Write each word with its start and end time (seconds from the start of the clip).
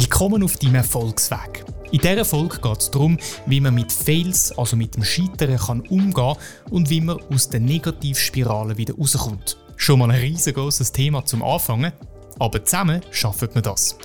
Willkommen 0.00 0.44
auf 0.44 0.56
deinem 0.56 0.76
Erfolgsweg. 0.76 1.64
In 1.90 1.98
dieser 1.98 2.24
Folge 2.24 2.60
geht 2.60 2.78
es 2.78 2.88
darum, 2.88 3.18
wie 3.46 3.60
man 3.60 3.74
mit 3.74 3.90
Fails, 3.90 4.56
also 4.56 4.76
mit 4.76 4.94
dem 4.94 5.02
Scheitern, 5.02 5.56
kann 5.56 5.80
umgehen 5.80 6.14
kann 6.14 6.36
und 6.70 6.88
wie 6.88 7.00
man 7.00 7.20
aus 7.34 7.48
der 7.48 7.58
Negativspirale 7.58 8.76
wieder 8.76 8.94
rauskommt. 8.94 9.56
Schon 9.74 9.98
mal 9.98 10.12
ein 10.12 10.20
riesengroßes 10.20 10.92
Thema 10.92 11.24
zum 11.24 11.42
Anfangen, 11.42 11.90
aber 12.38 12.64
zusammen 12.64 13.02
schaffen 13.10 13.48
wir 13.54 13.62
das. 13.62 13.98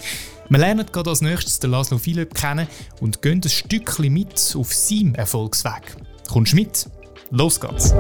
Wir 0.50 0.57
lernen 0.57 0.88
gerade 0.92 1.11
als 1.11 1.21
nächstes 1.21 1.60
den 1.60 1.70
Laszlo 1.70 2.00
Philipp 2.00 2.34
kennen 2.34 2.68
und 3.00 3.21
gehen 3.21 3.39
ein 3.44 3.50
Stückchen 3.50 4.12
mit 4.12 4.55
auf 4.57 4.73
seinem 4.73 5.14
Erfolgsweg. 5.14 5.96
Kommst 6.28 6.54
du 6.54 6.55
mit? 6.55 6.89
Los 7.30 7.60
geht's! 7.60 7.94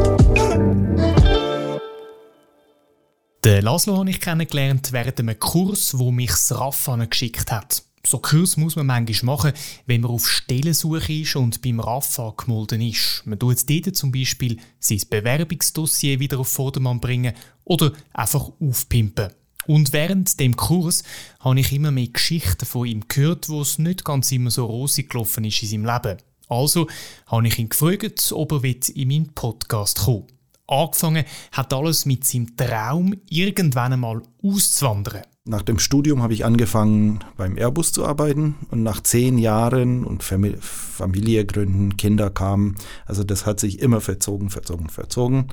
Den 3.43 3.65
Laszlo 3.65 3.97
habe 3.97 4.09
ich 4.09 4.21
kennengelernt 4.21 4.93
während 4.93 5.19
einem 5.19 5.37
Kurs, 5.37 5.97
wo 5.99 6.11
mich 6.11 6.29
das 6.29 6.57
RAF 6.57 6.89
geschickt 7.09 7.51
hat. 7.51 7.83
So 8.07 8.19
Kurs 8.19 8.55
muss 8.55 8.77
man 8.77 8.85
manchmal 8.85 9.35
machen, 9.35 9.51
wenn 9.85 9.99
man 9.99 10.11
auf 10.11 10.29
Stellensuche 10.29 11.11
ist 11.11 11.35
und 11.35 11.61
beim 11.61 11.81
RAF 11.81 12.17
angemeldet 12.19 12.81
ist. 12.81 13.23
Man 13.25 13.37
tut 13.37 13.69
dort 13.69 13.95
zum 13.97 14.13
Beispiel 14.13 14.59
sein 14.79 15.01
Bewerbungsdossier 15.09 16.21
wieder 16.21 16.39
auf 16.39 16.47
Vordermann 16.47 17.01
bringen 17.01 17.33
oder 17.65 17.91
einfach 18.13 18.49
aufpimpen. 18.61 19.33
Und 19.67 19.91
während 19.91 20.39
dem 20.39 20.55
Kurs 20.55 21.03
habe 21.41 21.59
ich 21.59 21.73
immer 21.73 21.91
mehr 21.91 22.07
Geschichten 22.07 22.65
von 22.65 22.87
ihm 22.87 23.09
gehört, 23.09 23.49
wo 23.49 23.59
es 23.59 23.77
nicht 23.77 24.05
ganz 24.05 24.31
immer 24.31 24.51
so 24.51 24.67
rosig 24.67 25.09
gelaufen 25.09 25.43
ist 25.43 25.61
in 25.63 25.67
seinem 25.67 25.85
Leben. 25.85 26.17
Also 26.47 26.87
habe 27.27 27.47
ich 27.49 27.59
ihn 27.59 27.67
gefragt, 27.67 28.31
ob 28.33 28.53
er 28.53 28.63
in 28.63 29.07
meinen 29.09 29.33
Podcast 29.33 29.99
kommen 29.99 30.27
Angefangen 30.67 31.25
hat 31.51 31.73
alles 31.73 32.05
mit 32.05 32.23
seinem 32.25 32.55
Traum, 32.55 33.15
irgendwann 33.29 33.93
einmal 33.93 34.21
auszuwandern. 34.41 35.23
Nach 35.45 35.61
dem 35.61 35.77
Studium 35.77 36.23
habe 36.23 36.33
ich 36.33 36.45
angefangen, 36.45 37.19
beim 37.35 37.57
Airbus 37.57 37.91
zu 37.91 38.05
arbeiten 38.05 38.55
und 38.71 38.81
nach 38.81 39.01
zehn 39.03 39.37
Jahren 39.37 40.05
und 40.05 40.23
Famili 40.23 40.57
Familie 40.61 41.45
gründen, 41.45 41.97
Kinder 41.97 42.29
kamen, 42.29 42.75
also 43.05 43.25
das 43.25 43.45
hat 43.45 43.59
sich 43.59 43.79
immer 43.79 43.99
verzogen, 43.99 44.49
verzogen, 44.49 44.87
verzogen. 44.87 45.49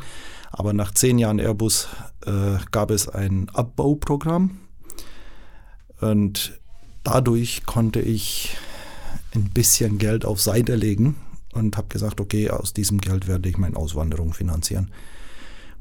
Aber 0.53 0.73
nach 0.75 0.95
zehn 0.95 1.19
Jahren 1.19 1.41
Airbus 1.41 1.89
äh, 2.25 2.59
gab 2.71 2.93
es 2.93 3.09
ein 3.09 3.49
Abbauprogramm 3.53 4.59
und 6.01 6.61
dadurch 7.03 7.67
konnte 7.67 8.01
ich 8.01 8.57
ein 9.35 9.51
bisschen 9.51 9.99
Geld 9.99 10.25
auf 10.25 10.41
Seite 10.41 10.77
legen 10.77 11.17
und 11.53 11.77
habe 11.77 11.89
gesagt, 11.89 12.21
okay, 12.21 12.51
aus 12.51 12.73
diesem 12.73 12.99
Geld 12.99 13.27
werde 13.27 13.49
ich 13.49 13.59
meine 13.59 13.77
Auswanderung 13.77 14.33
finanzieren. 14.33 14.91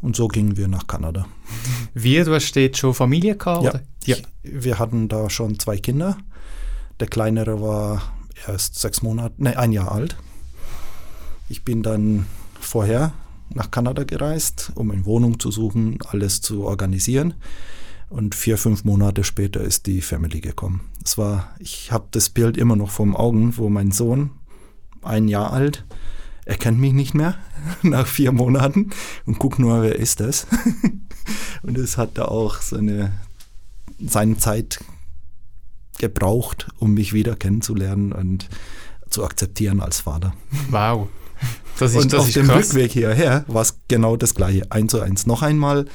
Und 0.02 0.16
so 0.16 0.28
gingen 0.28 0.58
wir 0.58 0.68
nach 0.68 0.88
Kanada. 0.88 1.28
Wie, 1.94 2.18
du 2.24 2.34
hast 2.34 2.56
jetzt 2.56 2.78
schon 2.78 2.94
Familie 2.94 3.36
gehabt? 3.36 3.64
Ja, 3.64 3.80
ja, 4.06 4.16
wir 4.44 4.80
hatten 4.80 5.08
da 5.08 5.30
schon 5.30 5.60
zwei 5.60 5.78
Kinder. 5.78 6.18
Der 7.00 7.08
kleinere 7.08 7.62
war 7.62 8.14
erst 8.48 8.80
sechs 8.80 9.02
Monate, 9.02 9.36
nein, 9.38 9.58
ein 9.58 9.72
Jahr 9.72 9.92
alt. 9.92 10.16
Ich 11.50 11.64
bin 11.64 11.84
dann 11.84 12.26
vorher 12.60 13.14
nach 13.54 13.72
Kanada 13.72 14.04
gereist, 14.04 14.72
um 14.76 14.92
eine 14.92 15.06
Wohnung 15.06 15.40
zu 15.40 15.52
suchen, 15.52 15.98
alles 16.08 16.42
zu 16.42 16.66
organisieren. 16.66 17.34
Und 18.10 18.36
vier, 18.36 18.58
fünf 18.58 18.84
Monate 18.86 19.24
später 19.24 19.62
ist 19.62 19.86
die 19.86 20.02
Family 20.02 20.42
gekommen. 20.42 20.82
Es 21.04 21.18
war, 21.18 21.56
ich 21.60 21.92
habe 21.92 22.08
das 22.12 22.30
Bild 22.30 22.58
immer 22.58 22.76
noch 22.76 22.90
vor 22.90 23.20
Augen, 23.20 23.58
wo 23.58 23.70
mein 23.70 23.92
Sohn 23.92 24.32
ein 25.10 25.28
Jahr 25.28 25.52
alt. 25.52 25.86
Er 26.46 26.56
kennt 26.56 26.80
mich 26.80 26.94
nicht 26.94 27.14
mehr 27.14 27.36
nach 27.82 28.08
vier 28.08 28.32
Monaten 28.32 28.92
und 29.26 29.40
guckt 29.40 29.60
nur, 29.60 29.82
wer 29.82 29.96
ist 29.96 30.20
das? 30.20 30.48
und 31.64 31.78
es 31.78 31.98
hat 31.98 32.18
da 32.18 32.26
auch 32.26 32.62
seine, 32.62 33.12
seine 34.00 34.38
Zeit 34.38 34.80
gebraucht, 35.98 36.68
um 36.80 36.94
mich 36.94 37.14
wieder 37.14 37.36
kennenzulernen 37.36 38.14
und 38.14 38.48
zu 39.10 39.24
akzeptieren 39.24 39.82
als 39.82 40.02
Vater. 40.02 40.34
Wow. 40.70 41.10
Das 41.78 41.92
ist, 41.92 42.04
und 42.04 42.14
das 42.14 42.22
auf 42.22 42.32
dem 42.32 42.48
krass. 42.48 42.70
Rückweg 42.70 42.92
hierher 42.92 43.46
war 43.48 43.62
es 43.62 43.80
genau 43.88 44.16
das 44.16 44.36
gleiche, 44.36 44.72
eins 44.72 44.92
zu 44.92 45.02
eins 45.02 45.26
noch 45.26 45.42
einmal, 45.42 45.86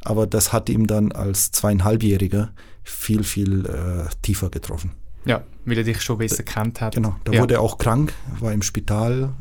aber 0.00 0.26
das 0.26 0.52
hat 0.52 0.68
ihm 0.68 0.86
dann 0.86 1.12
als 1.12 1.52
zweieinhalbjähriger 1.52 2.52
viel, 2.82 3.24
viel 3.24 3.66
äh, 3.66 4.08
tiefer 4.22 4.50
getroffen. 4.50 4.92
Ja, 5.26 5.42
weil 5.64 5.78
er 5.78 5.84
dich 5.84 6.00
schon 6.00 6.18
besser 6.18 6.42
kennt 6.42 6.80
hat. 6.80 6.94
Genau, 6.94 7.16
da 7.24 7.32
ja. 7.32 7.42
wurde 7.42 7.54
er 7.54 7.60
auch 7.60 7.78
krank, 7.78 8.12
war 8.40 8.52
im 8.52 8.62
Spital 8.62 9.34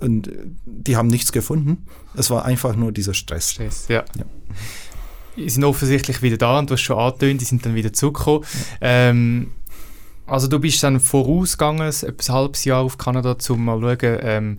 und 0.00 0.30
die 0.64 0.96
haben 0.96 1.08
nichts 1.08 1.32
gefunden. 1.32 1.86
Es 2.14 2.30
war 2.30 2.44
einfach 2.44 2.76
nur 2.76 2.92
dieser 2.92 3.14
Stress. 3.14 3.52
Stress, 3.52 3.88
ja. 3.88 4.04
ja. 4.16 4.24
Die 5.36 5.48
sind 5.48 5.64
offensichtlich 5.64 6.20
wieder 6.22 6.36
da 6.36 6.58
und 6.58 6.68
du 6.68 6.74
hast 6.74 6.82
schon 6.82 6.98
angetönt, 6.98 7.40
die 7.40 7.44
sind 7.44 7.64
dann 7.64 7.74
wieder 7.74 7.92
zurückgekommen. 7.92 8.44
Ja. 8.80 8.88
Ähm, 9.08 9.52
also 10.26 10.46
du 10.46 10.58
bist 10.58 10.82
dann 10.82 11.00
vorausgegangen, 11.00 11.88
etwas 11.88 12.30
ein 12.30 12.34
halbes 12.34 12.64
Jahr 12.64 12.82
auf 12.82 12.96
Kanada, 12.96 13.36
um 13.48 13.64
mal 13.64 13.80
schauen, 13.80 14.18
ähm, 14.22 14.58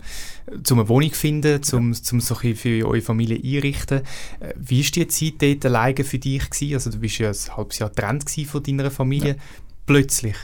zum 0.62 0.78
eine 0.78 0.88
Wohnung 0.88 1.12
zu 1.12 1.18
finden, 1.18 1.60
um 1.72 1.92
ja. 1.92 2.02
zum 2.02 2.20
so 2.20 2.34
für 2.34 2.86
eure 2.86 3.00
Familie 3.00 3.38
einrichten. 3.38 4.02
Äh, 4.40 4.54
wie 4.56 4.84
war 4.84 4.90
die 4.90 5.08
Zeit 5.08 5.34
dort 5.40 5.66
alleine 5.66 6.04
für 6.04 6.18
dich? 6.18 6.48
Gewesen? 6.50 6.74
Also 6.74 6.90
du 6.90 6.98
bist 6.98 7.18
ja 7.18 7.30
ein 7.30 7.56
halbes 7.56 7.78
Jahr 7.78 7.90
getrennt 7.90 8.30
von 8.46 8.62
deiner 8.62 8.90
Familie. 8.90 9.30
Ja. 9.30 9.42
Plötzlich. 9.86 10.36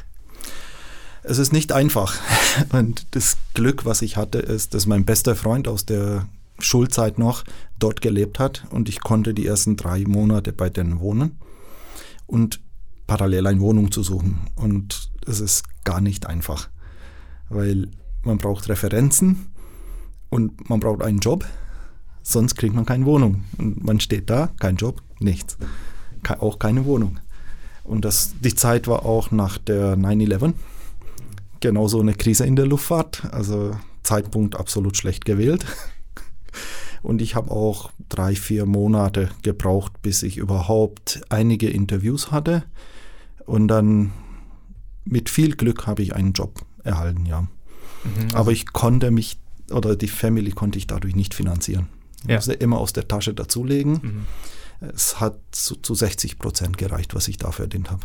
Es 1.30 1.38
ist 1.38 1.52
nicht 1.52 1.70
einfach. 1.70 2.18
Und 2.72 3.06
das 3.12 3.36
Glück, 3.54 3.84
was 3.84 4.02
ich 4.02 4.16
hatte, 4.16 4.40
ist, 4.40 4.74
dass 4.74 4.86
mein 4.86 5.04
bester 5.04 5.36
Freund 5.36 5.68
aus 5.68 5.86
der 5.86 6.26
Schulzeit 6.58 7.20
noch 7.20 7.44
dort 7.78 8.00
gelebt 8.00 8.40
hat 8.40 8.66
und 8.70 8.90
ich 8.90 9.00
konnte 9.00 9.32
die 9.32 9.46
ersten 9.46 9.76
drei 9.76 10.00
Monate 10.00 10.52
bei 10.52 10.68
denen 10.68 11.00
wohnen 11.00 11.38
und 12.26 12.60
parallel 13.06 13.46
eine 13.46 13.60
Wohnung 13.60 13.92
zu 13.92 14.02
suchen. 14.02 14.40
Und 14.56 15.10
es 15.24 15.40
ist 15.40 15.64
gar 15.84 16.00
nicht 16.00 16.26
einfach, 16.26 16.68
weil 17.48 17.88
man 18.24 18.36
braucht 18.36 18.68
Referenzen 18.68 19.46
und 20.28 20.68
man 20.68 20.80
braucht 20.80 21.00
einen 21.00 21.20
Job, 21.20 21.46
sonst 22.22 22.56
kriegt 22.56 22.74
man 22.74 22.84
keine 22.84 23.06
Wohnung. 23.06 23.44
Und 23.56 23.82
man 23.84 24.00
steht 24.00 24.28
da, 24.28 24.50
kein 24.58 24.76
Job, 24.76 25.00
nichts. 25.20 25.56
Auch 26.40 26.58
keine 26.58 26.84
Wohnung. 26.84 27.20
Und 27.84 28.04
das, 28.04 28.34
die 28.40 28.54
Zeit 28.54 28.86
war 28.88 29.06
auch 29.06 29.30
nach 29.30 29.56
der 29.56 29.96
9-11 29.96 30.54
genauso 31.60 32.00
eine 32.00 32.14
Krise 32.14 32.44
in 32.46 32.56
der 32.56 32.66
Luftfahrt. 32.66 33.24
Also 33.32 33.76
Zeitpunkt 34.02 34.56
absolut 34.56 34.96
schlecht 34.96 35.24
gewählt. 35.24 35.64
Und 37.02 37.22
ich 37.22 37.34
habe 37.34 37.50
auch 37.50 37.90
drei, 38.08 38.34
vier 38.34 38.66
Monate 38.66 39.30
gebraucht, 39.42 40.02
bis 40.02 40.22
ich 40.22 40.36
überhaupt 40.36 41.22
einige 41.30 41.68
Interviews 41.68 42.30
hatte. 42.30 42.64
Und 43.46 43.68
dann 43.68 44.12
mit 45.04 45.30
viel 45.30 45.56
Glück 45.56 45.86
habe 45.86 46.02
ich 46.02 46.14
einen 46.14 46.32
Job 46.32 46.64
erhalten, 46.84 47.24
ja. 47.24 47.42
Mhm. 47.42 48.34
Aber 48.34 48.52
ich 48.52 48.72
konnte 48.72 49.10
mich, 49.10 49.38
oder 49.70 49.96
die 49.96 50.08
Family 50.08 50.50
konnte 50.50 50.78
ich 50.78 50.86
dadurch 50.86 51.16
nicht 51.16 51.34
finanzieren. 51.34 51.88
Ich 52.22 52.28
ja. 52.28 52.36
musste 52.36 52.52
immer 52.52 52.78
aus 52.78 52.92
der 52.92 53.08
Tasche 53.08 53.32
dazulegen. 53.32 53.92
Mhm. 54.02 54.26
Es 54.94 55.20
hat 55.20 55.38
zu, 55.52 55.76
zu 55.76 55.94
60 55.94 56.38
Prozent 56.38 56.78
gereicht, 56.78 57.14
was 57.14 57.28
ich 57.28 57.36
da 57.38 57.50
verdient 57.50 57.90
habe. 57.90 58.02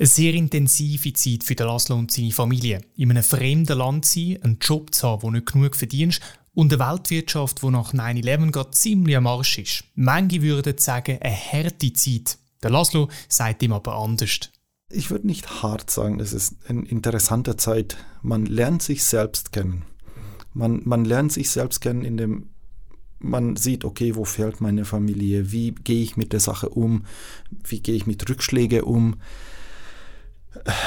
Eine 0.00 0.06
sehr 0.06 0.32
intensive 0.32 1.12
Zeit 1.12 1.44
für 1.44 1.52
Laszlo 1.62 1.94
und 1.94 2.10
seine 2.10 2.30
Familie. 2.30 2.80
In 2.96 3.10
einem 3.10 3.22
fremden 3.22 3.76
Land 3.76 4.06
sein, 4.06 4.38
einen 4.40 4.56
Job 4.58 4.94
zu 4.94 5.06
haben, 5.06 5.22
wo 5.22 5.30
nicht 5.30 5.52
genug 5.52 5.76
verdienst 5.76 6.22
und 6.54 6.72
eine 6.72 6.82
Weltwirtschaft, 6.82 7.62
die 7.62 7.68
nach 7.68 7.92
9-11 7.92 8.50
gerade 8.50 8.70
ziemlich 8.70 9.18
am 9.18 9.26
Arsch 9.26 9.58
ist. 9.58 9.84
Manche 9.96 10.40
würden 10.40 10.78
sagen, 10.78 11.18
eine 11.20 11.36
harte 11.36 11.92
Zeit. 11.92 12.38
Der 12.62 12.70
Laszlo 12.70 13.10
sagt 13.28 13.62
ihm 13.62 13.74
aber 13.74 13.94
anders. 13.96 14.50
Ich 14.90 15.10
würde 15.10 15.26
nicht 15.26 15.62
hart 15.62 15.90
sagen, 15.90 16.18
es 16.18 16.32
ist 16.32 16.54
eine 16.66 16.86
interessante 16.86 17.58
Zeit. 17.58 17.98
Man 18.22 18.46
lernt 18.46 18.80
sich 18.80 19.04
selbst 19.04 19.52
kennen. 19.52 19.82
Man, 20.54 20.80
man 20.82 21.04
lernt 21.04 21.32
sich 21.32 21.50
selbst 21.50 21.80
kennen, 21.80 22.06
indem 22.06 22.48
man 23.18 23.56
sieht, 23.56 23.84
okay, 23.84 24.16
wo 24.16 24.24
fehlt 24.24 24.62
meine 24.62 24.86
Familie, 24.86 25.52
wie 25.52 25.72
gehe 25.72 26.02
ich 26.02 26.16
mit 26.16 26.32
der 26.32 26.40
Sache 26.40 26.70
um, 26.70 27.04
wie 27.64 27.80
gehe 27.80 27.96
ich 27.96 28.06
mit 28.06 28.26
Rückschlägen 28.30 28.80
um 28.80 29.16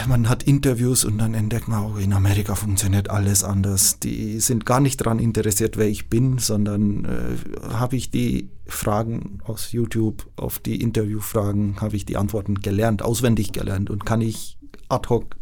man 0.07 0.27
hat 0.27 0.43
Interviews 0.43 1.05
und 1.05 1.17
dann 1.17 1.33
entdeckt 1.33 1.67
man, 1.67 1.93
oh, 1.93 1.97
in 1.97 2.13
Amerika 2.13 2.55
funktioniert 2.55 3.09
alles 3.09 3.43
anders. 3.43 3.99
Die 3.99 4.39
sind 4.39 4.65
gar 4.65 4.79
nicht 4.79 4.99
daran 4.99 5.19
interessiert, 5.19 5.77
wer 5.77 5.87
ich 5.87 6.09
bin, 6.09 6.37
sondern 6.37 7.05
äh, 7.05 7.73
habe 7.73 7.95
ich 7.95 8.11
die 8.11 8.49
Fragen 8.65 9.39
aus 9.43 9.71
YouTube, 9.71 10.29
auf 10.35 10.59
die 10.59 10.81
Interviewfragen, 10.81 11.79
habe 11.79 11.95
ich 11.95 12.05
die 12.05 12.17
Antworten 12.17 12.55
gelernt, 12.55 13.01
auswendig 13.01 13.51
gelernt 13.51 13.89
und 13.89 14.05
kann 14.05 14.21
ich 14.21 14.57
ad 14.89 15.09
hoc 15.09 15.37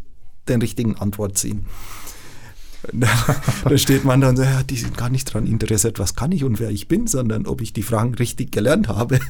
den 0.47 0.61
richtigen 0.61 0.95
Antwort 0.97 1.37
ziehen. 1.37 1.65
da 2.93 3.77
steht 3.77 4.05
man 4.05 4.21
dann 4.21 4.35
so, 4.35 4.43
ja, 4.43 4.63
die 4.63 4.77
sind 4.77 4.97
gar 4.97 5.09
nicht 5.09 5.29
daran 5.29 5.45
interessiert, 5.45 5.99
was 5.99 6.15
kann 6.15 6.31
ich 6.31 6.43
und 6.43 6.59
wer 6.59 6.71
ich 6.71 6.87
bin, 6.87 7.07
sondern 7.07 7.45
ob 7.45 7.61
ich 7.61 7.73
die 7.73 7.83
Fragen 7.83 8.15
richtig 8.15 8.51
gelernt 8.51 8.87
habe. 8.87 9.19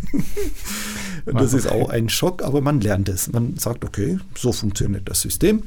Und 1.26 1.40
das 1.40 1.54
ist 1.54 1.68
auch 1.68 1.90
ein 1.90 2.10
Schock, 2.10 2.44
aber 2.44 2.62
man 2.62 2.82
lernt 2.82 3.10
es. 3.10 3.32
Man 3.32 3.58
sagt, 3.58 3.86
okay, 3.86 4.20
so 4.36 4.52
funktioniert 4.52 5.08
das 5.10 5.22
System. 5.22 5.64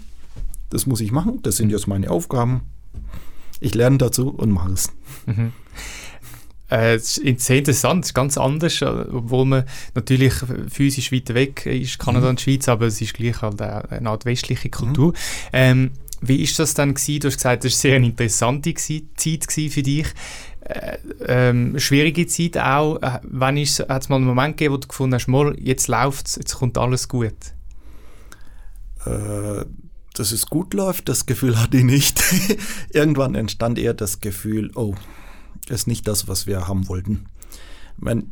Das 0.71 0.87
muss 0.87 1.01
ich 1.01 1.13
machen. 1.13 1.41
Das 1.43 1.57
sind 1.57 1.71
jetzt 1.71 1.87
meine 1.87 2.11
Aufgaben. 2.11 2.63
Ich 3.61 3.75
lerne 3.75 3.99
dazu 3.99 4.31
und 4.31 4.51
mache 4.51 4.73
es. 4.73 4.91
Mhm. 5.27 5.53
Äh, 6.71 6.95
es 6.95 7.19
ist 7.19 7.41
sehr 7.41 7.59
interessant, 7.59 8.05
es 8.05 8.11
ist 8.11 8.15
ganz 8.15 8.39
anders, 8.39 8.81
äh, 8.83 8.87
obwohl 8.87 9.45
man 9.45 9.65
natürlich 9.95 10.33
physisch 10.69 11.13
weiter 11.13 11.35
weg 11.35 11.67
ist, 11.67 11.99
Kanada 11.99 12.27
mhm. 12.27 12.31
und 12.31 12.41
Schweiz, 12.41 12.69
aber 12.69 12.87
es 12.87 13.01
ist 13.01 13.15
gleich 13.15 13.43
halt 13.43 13.61
eine 13.61 14.09
Art 14.09 14.25
westliche 14.25 14.71
Kultur. 14.71 15.09
Mhm. 15.09 15.15
Ähm, 15.53 15.91
wie 16.21 16.43
ist 16.43 16.59
das 16.59 16.75
dann 16.75 16.95
gewesen? 16.95 17.21
Du 17.21 17.29
hast 17.29 17.37
gesagt, 17.37 17.65
es 17.65 17.75
war 17.75 17.79
sehr 17.79 17.97
eine 17.97 18.07
interessante 18.07 18.75
Zeit 18.75 19.45
für 19.53 19.83
dich. 19.83 20.07
Äh, 20.65 20.97
ähm, 21.27 21.79
schwierige 21.79 22.27
Zeit 22.27 22.57
auch. 22.57 22.97
Äh, 23.03 23.21
wann 23.23 23.57
hat 23.59 24.03
es 24.03 24.09
mal 24.09 24.17
einen 24.17 24.25
Moment 24.25 24.57
gegeben, 24.57 24.75
wo 24.75 24.79
du 24.79 24.89
gefunden 24.89 25.15
hast, 25.15 25.29
mal, 25.29 25.55
jetzt 25.61 25.89
läuft 25.89 26.27
es, 26.27 26.37
jetzt 26.37 26.55
kommt 26.55 26.79
alles 26.79 27.09
gut? 27.09 27.35
Äh, 29.05 29.65
dass 30.15 30.33
es 30.33 30.47
gut 30.47 30.73
läuft, 30.73 31.09
das 31.11 31.27
Gefühl 31.27 31.61
hatte 31.61 31.77
ich 31.77 31.85
nicht. 31.85 32.23
Irgendwann 32.91 33.35
entstand 33.35 33.79
eher 33.79 33.93
das 33.93 34.21
Gefühl, 34.21 34.71
oh, 34.75 34.95
ist 35.69 35.87
nicht 35.87 36.09
das, 36.09 36.29
was 36.29 36.47
wir 36.47 36.67
haben 36.67 36.89
wollten. 36.89 37.27
Mein, 37.99 38.31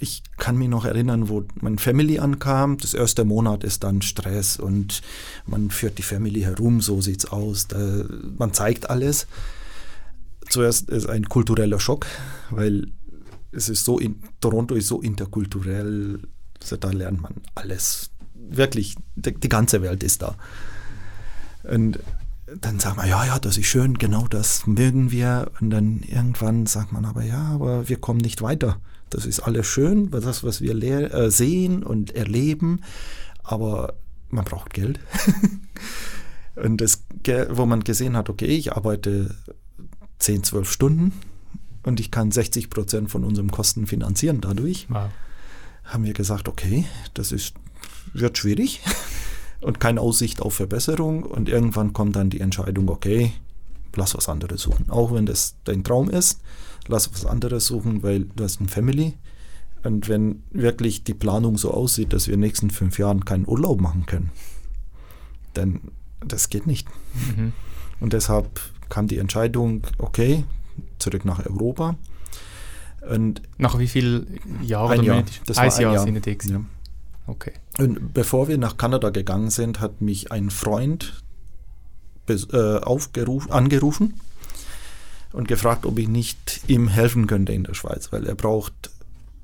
ich 0.00 0.24
kann 0.38 0.58
mich 0.58 0.68
noch 0.68 0.84
erinnern, 0.84 1.28
wo 1.28 1.44
mein 1.60 1.78
Family 1.78 2.18
ankam. 2.18 2.76
Das 2.78 2.92
erste 2.92 3.24
Monat 3.24 3.62
ist 3.62 3.84
dann 3.84 4.02
Stress 4.02 4.58
und 4.58 5.00
man 5.46 5.70
führt 5.70 5.98
die 5.98 6.02
Family 6.02 6.40
herum, 6.40 6.80
so 6.80 7.00
sieht's 7.00 7.26
aus. 7.26 7.68
Da, 7.68 8.04
man 8.36 8.52
zeigt 8.52 8.90
alles. 8.90 9.28
Zuerst 10.48 10.90
ist 10.90 11.06
ein 11.06 11.28
kultureller 11.28 11.80
Schock, 11.80 12.06
weil 12.50 12.88
es 13.52 13.68
ist 13.68 13.84
so 13.84 13.98
in 13.98 14.22
Toronto 14.40 14.74
ist 14.74 14.88
so 14.88 15.00
interkulturell, 15.00 16.20
da 16.80 16.90
lernt 16.90 17.20
man 17.20 17.34
alles. 17.54 18.10
Wirklich, 18.34 18.96
die, 19.14 19.34
die 19.34 19.48
ganze 19.48 19.82
Welt 19.82 20.02
ist 20.02 20.22
da. 20.22 20.36
Und 21.64 21.98
dann 22.60 22.80
sagt 22.80 22.96
man, 22.96 23.08
ja, 23.08 23.24
ja, 23.24 23.38
das 23.38 23.56
ist 23.56 23.66
schön, 23.66 23.98
genau 23.98 24.26
das 24.28 24.66
mögen 24.66 25.10
wir. 25.10 25.50
Und 25.60 25.70
dann 25.70 26.00
irgendwann 26.00 26.66
sagt 26.66 26.92
man 26.92 27.04
aber, 27.04 27.22
ja, 27.22 27.42
aber 27.54 27.88
wir 27.88 27.96
kommen 27.98 28.20
nicht 28.20 28.42
weiter. 28.42 28.80
Das 29.10 29.26
ist 29.26 29.40
alles 29.40 29.66
schön, 29.66 30.10
das, 30.10 30.42
was 30.42 30.60
wir 30.60 30.74
äh, 30.82 31.30
sehen 31.30 31.82
und 31.82 32.14
erleben, 32.14 32.80
aber 33.42 33.94
man 34.30 34.44
braucht 34.44 34.72
Geld. 34.72 35.00
und 36.56 36.80
das, 36.80 37.04
wo 37.50 37.66
man 37.66 37.84
gesehen 37.84 38.16
hat, 38.16 38.30
okay, 38.30 38.46
ich 38.46 38.72
arbeite 38.72 39.34
10, 40.22 40.44
12 40.44 40.70
Stunden 40.70 41.12
und 41.82 42.00
ich 42.00 42.10
kann 42.10 42.30
60 42.30 42.70
Prozent 42.70 43.10
von 43.10 43.24
unseren 43.24 43.50
Kosten 43.50 43.86
finanzieren 43.86 44.40
dadurch, 44.40 44.86
wow. 44.88 45.10
haben 45.84 46.04
wir 46.04 46.12
gesagt, 46.12 46.48
okay, 46.48 46.84
das 47.14 47.32
ist, 47.32 47.54
wird 48.12 48.38
schwierig 48.38 48.80
und 49.60 49.80
keine 49.80 50.00
Aussicht 50.00 50.40
auf 50.40 50.54
Verbesserung. 50.54 51.24
Und 51.24 51.48
irgendwann 51.48 51.92
kommt 51.92 52.16
dann 52.16 52.30
die 52.30 52.40
Entscheidung, 52.40 52.88
okay, 52.88 53.32
lass 53.96 54.14
was 54.14 54.28
anderes 54.28 54.62
suchen. 54.62 54.90
Auch 54.90 55.12
wenn 55.12 55.26
das 55.26 55.56
dein 55.64 55.82
Traum 55.82 56.08
ist, 56.08 56.40
lass 56.86 57.12
was 57.12 57.26
anderes 57.26 57.66
suchen, 57.66 58.02
weil 58.02 58.24
du 58.24 58.44
hast 58.44 58.60
eine 58.60 58.68
Family. 58.68 59.14
Und 59.82 60.08
wenn 60.08 60.44
wirklich 60.52 61.02
die 61.02 61.14
Planung 61.14 61.58
so 61.58 61.72
aussieht, 61.72 62.12
dass 62.12 62.28
wir 62.28 62.34
in 62.34 62.40
den 62.40 62.46
nächsten 62.46 62.70
fünf 62.70 62.98
Jahren 62.98 63.24
keinen 63.24 63.48
Urlaub 63.48 63.80
machen 63.80 64.06
können, 64.06 64.30
dann 65.54 65.80
das 66.24 66.48
geht 66.48 66.68
nicht. 66.68 66.86
Mhm. 67.36 67.52
Und 67.98 68.12
deshalb 68.12 68.60
kam 68.92 69.08
die 69.08 69.16
Entscheidung, 69.16 69.84
okay, 69.96 70.44
zurück 70.98 71.24
nach 71.24 71.46
Europa. 71.46 71.96
Und 73.08 73.40
nach 73.56 73.78
wie 73.78 73.88
vielen 73.88 74.38
Jahren? 74.62 75.00
Ein 75.00 75.02
Jahr. 75.02 75.24
Das 75.46 75.56
ein 75.56 75.70
war 75.70 75.74
ein 75.74 75.82
Jahr, 75.82 75.94
Jahr. 75.94 76.04
Sind 76.04 76.44
ja. 76.44 76.60
Okay. 77.26 77.52
Und 77.78 78.12
bevor 78.12 78.48
wir 78.48 78.58
nach 78.58 78.76
Kanada 78.76 79.08
gegangen 79.08 79.48
sind, 79.48 79.80
hat 79.80 80.02
mich 80.02 80.30
ein 80.30 80.50
Freund 80.50 81.22
äh, 82.28 82.80
angerufen 83.48 84.20
und 85.32 85.48
gefragt, 85.48 85.86
ob 85.86 85.98
ich 85.98 86.08
nicht 86.08 86.60
ihm 86.66 86.88
helfen 86.88 87.26
könnte 87.26 87.54
in 87.54 87.64
der 87.64 87.72
Schweiz, 87.72 88.12
weil 88.12 88.26
er 88.26 88.34
braucht 88.34 88.90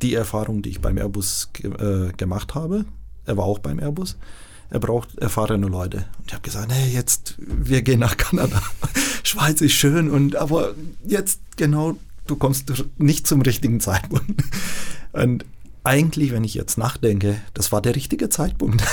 die 0.03 0.13
Erfahrung, 0.13 0.61
die 0.61 0.69
ich 0.69 0.83
beim 0.83 0.99
Airbus 0.99 1.49
äh, 1.63 2.13
gemacht 2.19 2.55
habe. 2.55 2.85
Er 3.25 3.39
war 3.39 3.47
auch 3.47 3.61
beim 3.61 3.79
Airbus. 3.79 4.19
Er 4.71 4.81
braucht 4.81 5.17
erfahrene 5.19 5.67
Leute. 5.67 6.05
Und 6.19 6.27
ich 6.27 6.33
habe 6.33 6.43
gesagt, 6.43 6.69
nee, 6.69 6.89
jetzt, 6.93 7.37
wir 7.39 7.83
gehen 7.83 8.01
nach 8.01 8.17
Kanada. 8.17 8.63
Schweiz 9.23 9.61
ist 9.61 9.73
schön 9.73 10.11
und 10.11 10.37
aber 10.37 10.75
jetzt 11.07 11.41
genau, 11.57 11.97
du 12.27 12.37
kommst 12.37 12.73
nicht 12.99 13.27
zum 13.27 13.43
richtigen 13.43 13.81
Zeitpunkt. 13.81 14.45
Und 15.13 15.47
eigentlich, 15.85 16.33
wenn 16.33 16.45
ich 16.45 16.53
jetzt 16.53 16.77
nachdenke, 16.77 17.41
das 17.55 17.73
war 17.73 17.81
der 17.81 17.97
richtige 17.97 18.29
Zeitpunkt. 18.29 18.85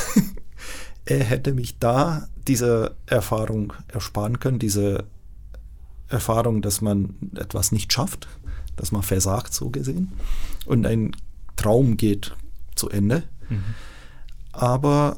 er 1.06 1.24
hätte 1.24 1.54
mich 1.54 1.78
da 1.78 2.28
diese 2.48 2.96
Erfahrung 3.06 3.74
ersparen 3.90 4.40
können, 4.40 4.60
diese 4.60 5.04
Erfahrung, 6.08 6.62
dass 6.62 6.82
man 6.82 7.16
etwas 7.36 7.72
nicht 7.72 7.92
schafft, 7.92 8.28
dass 8.76 8.92
man 8.92 9.04
versagt, 9.04 9.54
so 9.54 9.70
gesehen. 9.70 10.14
Und 10.66 10.86
ein 10.86 11.16
Traum 11.56 11.98
geht 11.98 12.34
zu 12.76 12.90
Ende. 12.90 13.24
Mhm. 13.50 13.64
Aber 14.52 15.18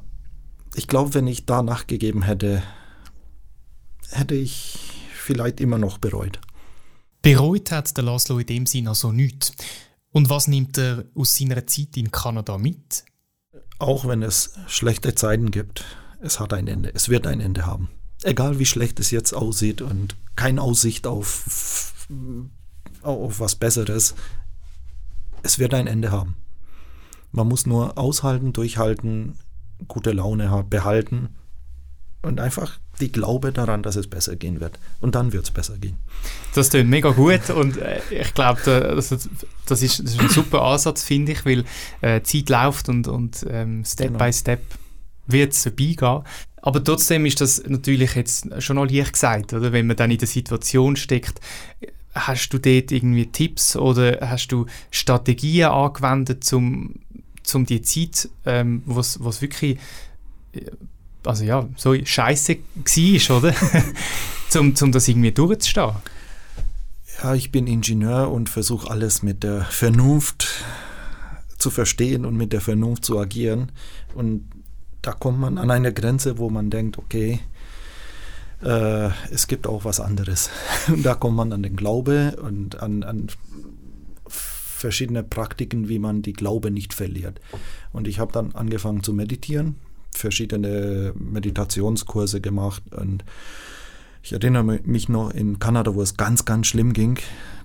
ich 0.78 0.88
glaube, 0.88 1.16
wenn 1.16 1.28
ich 1.28 1.46
da 1.46 1.64
nachgegeben 1.64 2.22
hätte, 2.22 2.62
hätte 4.12 4.36
ich 4.36 4.78
vielleicht 5.12 5.60
immer 5.60 5.80
noch 5.80 5.98
bereut. 5.98 6.40
Bereut 7.24 7.72
hat 7.72 7.98
der 7.98 8.04
Laszlo 8.04 8.38
in 8.38 8.46
dem 8.46 8.66
Sinne 8.68 8.90
also 8.90 9.12
nichts. 9.12 9.54
Und 10.12 10.30
was 10.30 10.48
nimmt 10.48 10.78
er 10.78 11.06
aus 11.16 11.36
seiner 11.36 11.66
Zeit 11.66 11.98
in 11.98 12.12
Kanada 12.12 12.60
mit? 12.60 13.04
Auch 13.80 14.08
wenn 14.08 14.22
es 14.22 14.54
schlechte 14.68 15.16
Zeiten 15.16 15.50
gibt, 15.50 15.84
es 16.22 16.40
hat 16.40 16.54
ein 16.54 16.68
Ende. 16.68 16.94
Es 16.94 17.10
wird 17.10 17.26
ein 17.26 17.42
Ende 17.42 17.66
haben. 17.66 17.90
Egal 18.22 18.60
wie 18.60 18.66
schlecht 18.66 19.00
es 19.00 19.10
jetzt 19.10 19.34
aussieht 19.34 19.82
und 19.82 20.16
keine 20.36 20.62
Aussicht 20.62 21.08
auf, 21.08 21.94
auf 23.02 23.40
was 23.40 23.56
Besseres, 23.56 24.14
es 25.42 25.58
wird 25.58 25.74
ein 25.74 25.88
Ende 25.88 26.12
haben. 26.12 26.36
Man 27.32 27.48
muss 27.48 27.66
nur 27.66 27.98
aushalten, 27.98 28.54
durchhalten, 28.54 29.38
gute 29.88 30.12
Laune 30.12 30.66
behalten 30.70 31.30
und 32.22 32.40
einfach 32.40 32.80
die 33.00 33.12
Glaube 33.12 33.52
daran, 33.52 33.84
dass 33.84 33.96
es 33.96 34.08
besser 34.08 34.36
gehen 34.36 34.60
wird. 34.60 34.80
Und 35.00 35.16
dann 35.16 35.34
wird 35.34 35.46
es 35.46 35.52
besser 35.52 35.78
gehen. 35.78 35.98
Das 36.56 36.70
klingt 36.70 36.90
mega 36.90 37.12
gut 37.12 37.50
und 37.50 37.78
äh, 37.78 38.00
ich 38.10 38.34
glaube, 38.34 38.60
das, 38.66 39.10
das, 39.10 39.82
ist, 39.82 40.00
das 40.04 40.14
ist 40.14 40.20
ein 40.20 40.30
super 40.30 40.64
Ansatz, 40.64 41.04
finde 41.04 41.34
ich, 41.34 41.46
weil 41.46 41.64
äh, 42.02 42.22
Zeit 42.22 42.50
läuft 42.50 42.90
und, 42.90 43.08
und 43.08 43.46
ähm, 43.50 43.86
Step 43.86 44.08
genau. 44.08 44.20
by 44.20 44.34
Step 44.34 44.62
wird 45.28 45.54
es 45.54 45.64
vorbeigehen. 45.64 46.24
Aber 46.62 46.84
trotzdem 46.84 47.26
ist 47.26 47.40
das 47.40 47.64
natürlich 47.66 48.16
jetzt 48.16 48.62
schon 48.62 48.78
noch 48.78 48.90
leicht 48.90 49.14
gesagt, 49.14 49.54
oder? 49.54 49.72
Wenn 49.72 49.88
man 49.88 49.96
dann 49.96 50.12
in 50.12 50.18
der 50.18 50.28
Situation 50.28 50.96
steckt, 50.96 51.40
hast 52.14 52.50
du 52.50 52.58
dort 52.58 52.92
irgendwie 52.92 53.28
Tipps 53.28 53.76
oder 53.76 54.18
hast 54.22 54.48
du 54.48 54.66
Strategien 54.92 55.70
angewendet, 55.70 56.52
um, 56.52 56.96
um 57.56 57.66
die 57.66 57.82
Zeit, 57.82 58.30
ähm, 58.46 58.84
was 58.86 59.24
was 59.24 59.42
wirklich 59.42 59.78
äh, 60.54 60.62
also 61.26 61.44
ja, 61.44 61.68
so 61.76 61.94
scheiße 61.94 62.58
war, 62.58 63.38
oder? 63.38 63.54
um, 64.60 64.74
um 64.82 64.92
das 64.92 65.08
irgendwie 65.08 65.32
durchzustehen. 65.32 65.92
Ja, 67.22 67.34
ich 67.34 67.52
bin 67.52 67.68
Ingenieur 67.68 68.32
und 68.32 68.50
versuche 68.50 68.90
alles 68.90 69.24
mit 69.24 69.44
der 69.44 69.62
Vernunft 69.66 70.64
zu 71.58 71.72
verstehen 71.72 72.26
und 72.26 72.38
mit 72.38 72.54
der 72.54 72.62
Vernunft 72.62 73.04
zu 73.04 73.20
agieren. 73.20 73.72
Und 74.14 74.48
da 75.02 75.14
kommt 75.14 75.40
man 75.40 75.58
an 75.58 75.72
eine 75.72 75.94
Grenze, 75.94 76.38
wo 76.38 76.50
man 76.50 76.70
denkt, 76.70 76.98
okay, 76.98 77.40
äh, 78.62 79.10
es 79.32 79.48
gibt 79.48 79.68
auch 79.68 79.84
was 79.86 80.00
anderes. 80.00 80.50
Und 80.88 81.04
da 81.06 81.16
kommt 81.16 81.36
man 81.36 81.54
an 81.54 81.62
den 81.62 81.76
Glaube 81.76 82.38
und 82.42 82.82
an, 82.82 83.04
an 83.04 83.28
verschiedene 84.78 85.24
Praktiken, 85.24 85.90
wie 85.90 86.00
man 86.00 86.22
die 86.22 86.34
Glaube 86.34 86.72
nicht 86.72 86.94
verliert. 86.94 87.42
Und 87.92 88.08
ich 88.08 88.20
habe 88.20 88.32
dann 88.32 88.54
angefangen 88.54 89.04
zu 89.04 89.14
meditieren, 89.14 89.76
verschiedene 90.12 91.14
Meditationskurse 91.16 92.42
gemacht 92.42 92.84
und 92.96 93.24
ich 94.24 94.34
erinnere 94.34 94.82
mich 94.84 95.08
noch 95.08 95.32
in 95.32 95.58
Kanada, 95.58 95.96
wo 95.96 96.02
es 96.02 96.18
ganz, 96.18 96.44
ganz 96.44 96.68
schlimm 96.68 96.92
ging, 96.92 97.18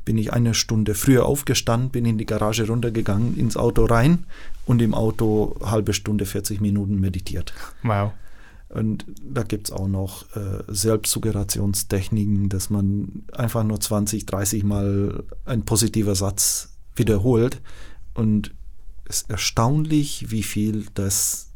bin 0.04 0.16
ich 0.16 0.32
eine 0.32 0.54
Stunde 0.54 0.94
früher 0.94 1.26
aufgestanden, 1.26 1.90
bin 1.90 2.04
in 2.04 2.18
die 2.18 2.26
Garage 2.26 2.66
runtergegangen, 2.68 3.36
ins 3.36 3.56
Auto 3.56 3.84
rein 3.84 4.26
und 4.64 4.80
im 4.80 4.94
Auto 4.94 5.56
halbe 5.64 5.92
Stunde, 5.92 6.24
40 6.24 6.60
Minuten 6.60 7.00
meditiert. 7.00 7.52
Wow. 7.82 8.12
Und 8.68 9.04
da 9.22 9.42
gibt 9.42 9.68
es 9.68 9.72
auch 9.72 9.88
noch 9.88 10.24
äh, 10.34 10.62
Selbstsuggerrationstechniken, 10.68 12.48
dass 12.48 12.70
man 12.70 13.24
einfach 13.32 13.64
nur 13.64 13.80
20, 13.80 14.24
30 14.24 14.64
Mal 14.64 15.24
ein 15.44 15.64
positiver 15.64 16.14
Satz 16.14 16.71
wiederholt. 16.96 17.60
Und 18.14 18.54
es 19.04 19.22
ist 19.22 19.30
erstaunlich, 19.30 20.30
wie 20.30 20.42
viel 20.42 20.86
das 20.94 21.48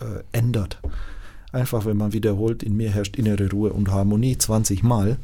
äh, 0.00 0.22
ändert. 0.32 0.80
Einfach, 1.52 1.84
wenn 1.84 1.96
man 1.96 2.12
wiederholt, 2.12 2.62
in 2.62 2.76
mir 2.76 2.90
herrscht 2.90 3.16
innere 3.16 3.50
Ruhe 3.50 3.72
und 3.72 3.90
Harmonie 3.90 4.38
20 4.38 4.82
Mal. 4.82 5.18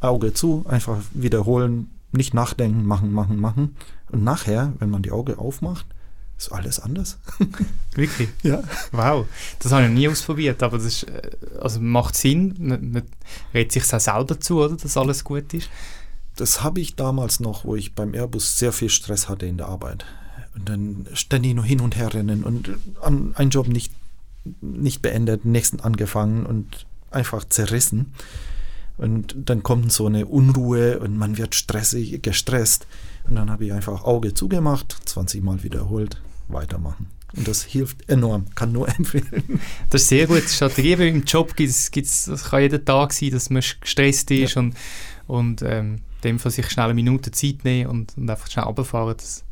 Auge 0.00 0.34
zu, 0.34 0.64
einfach 0.68 0.98
wiederholen, 1.12 1.90
nicht 2.12 2.34
nachdenken, 2.34 2.84
machen, 2.84 3.12
machen, 3.12 3.38
machen. 3.38 3.76
Und 4.10 4.24
nachher, 4.24 4.72
wenn 4.78 4.90
man 4.90 5.02
die 5.02 5.12
Augen 5.12 5.36
aufmacht, 5.36 5.86
ist 6.38 6.52
alles 6.52 6.80
anders. 6.80 7.18
Wirklich? 7.94 8.28
Ja. 8.42 8.62
Wow. 8.90 9.26
Das 9.60 9.72
habe 9.72 9.82
ich 9.82 9.88
noch 9.88 9.94
nie 9.94 10.08
ausprobiert, 10.08 10.62
aber 10.62 10.78
das 10.78 10.86
ist, 10.86 11.04
äh, 11.04 11.30
also 11.60 11.80
macht 11.80 12.16
Sinn. 12.16 12.54
Man, 12.58 12.90
man 12.92 13.02
redet 13.54 13.72
sich 13.72 13.84
auch 13.92 14.00
selber 14.00 14.38
zu, 14.40 14.60
oder, 14.60 14.76
dass 14.76 14.96
alles 14.96 15.22
gut 15.24 15.54
ist. 15.54 15.68
Das 16.36 16.62
habe 16.62 16.80
ich 16.80 16.96
damals 16.96 17.40
noch, 17.40 17.64
wo 17.64 17.76
ich 17.76 17.94
beim 17.94 18.14
Airbus 18.14 18.58
sehr 18.58 18.72
viel 18.72 18.88
Stress 18.88 19.28
hatte 19.28 19.46
in 19.46 19.58
der 19.58 19.68
Arbeit. 19.68 20.04
Und 20.54 20.68
dann 20.68 21.06
ständig 21.14 21.54
nur 21.54 21.64
hin 21.64 21.80
und 21.80 21.96
her 21.96 22.12
rennen 22.12 22.44
und 22.44 22.70
an 23.00 23.34
einen 23.36 23.50
Job 23.50 23.68
nicht, 23.68 23.92
nicht 24.60 25.02
beendet, 25.02 25.44
nächsten 25.44 25.80
angefangen 25.80 26.44
und 26.44 26.86
einfach 27.10 27.44
zerrissen. 27.44 28.12
Und 28.98 29.34
dann 29.36 29.62
kommt 29.62 29.92
so 29.92 30.06
eine 30.06 30.26
Unruhe 30.26 31.00
und 31.00 31.16
man 31.16 31.38
wird 31.38 31.54
stressig, 31.54 32.22
gestresst. 32.22 32.86
Und 33.26 33.36
dann 33.36 33.50
habe 33.50 33.64
ich 33.64 33.72
einfach 33.72 34.04
Auge 34.04 34.34
zugemacht, 34.34 34.96
20 35.06 35.42
Mal 35.42 35.62
wiederholt, 35.62 36.20
weitermachen. 36.48 37.06
Und 37.34 37.48
das 37.48 37.62
hilft 37.62 38.08
enorm, 38.10 38.46
kann 38.54 38.72
nur 38.72 38.88
empfehlen. 38.98 39.60
Das 39.88 40.02
ist 40.02 40.08
sehr 40.08 40.26
gute 40.26 40.48
Strategie, 40.48 40.92
im 40.92 41.24
Job 41.24 41.56
gibt's, 41.56 41.90
gibt's, 41.90 42.26
das 42.26 42.44
kann 42.44 42.62
jeden 42.62 42.84
Tag 42.84 43.12
sein, 43.12 43.30
dass 43.30 43.48
man 43.48 43.62
gestresst 43.80 44.30
ist 44.30 44.54
ja. 44.54 44.60
und, 44.60 44.74
und 45.26 45.62
ähm, 45.62 46.00
dem 46.24 46.38
Fall 46.38 46.52
sich 46.52 46.68
schnell 46.70 46.86
eine 46.86 46.94
Minute 46.94 47.30
Zeit 47.30 47.64
nehmen 47.64 47.90
und, 47.90 48.16
und 48.16 48.28
einfach 48.28 48.50
schnell 48.50 48.64
runterfahren. 48.64 49.16
Das, 49.16 49.44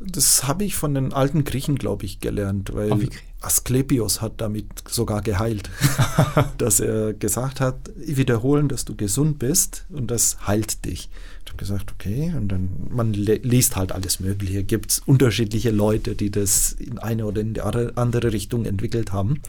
das 0.00 0.46
habe 0.46 0.64
ich 0.64 0.74
von 0.74 0.94
den 0.94 1.12
alten 1.12 1.44
Griechen, 1.44 1.76
glaube 1.76 2.04
ich, 2.04 2.20
gelernt, 2.20 2.74
weil 2.74 3.08
Asklepios 3.40 4.20
hat 4.20 4.40
damit 4.40 4.66
sogar 4.88 5.20
geheilt, 5.20 5.70
dass 6.58 6.80
er 6.80 7.12
gesagt 7.12 7.60
hat, 7.60 7.90
wiederholen, 7.96 8.68
dass 8.68 8.84
du 8.84 8.96
gesund 8.96 9.38
bist 9.38 9.86
und 9.90 10.10
das 10.10 10.46
heilt 10.46 10.84
dich. 10.84 11.10
Ich 11.44 11.50
habe 11.50 11.58
gesagt, 11.58 11.92
okay, 11.92 12.32
und 12.36 12.48
dann, 12.48 12.88
man 12.90 13.12
liest 13.12 13.76
halt 13.76 13.92
alles 13.92 14.20
Mögliche, 14.20 14.64
gibt 14.64 14.92
es 14.92 14.98
unterschiedliche 15.00 15.70
Leute, 15.70 16.14
die 16.14 16.30
das 16.30 16.72
in 16.72 16.98
eine 16.98 17.26
oder 17.26 17.40
in 17.40 17.54
die 17.54 17.60
andere 17.60 18.32
Richtung 18.32 18.64
entwickelt 18.64 19.12
haben. 19.12 19.40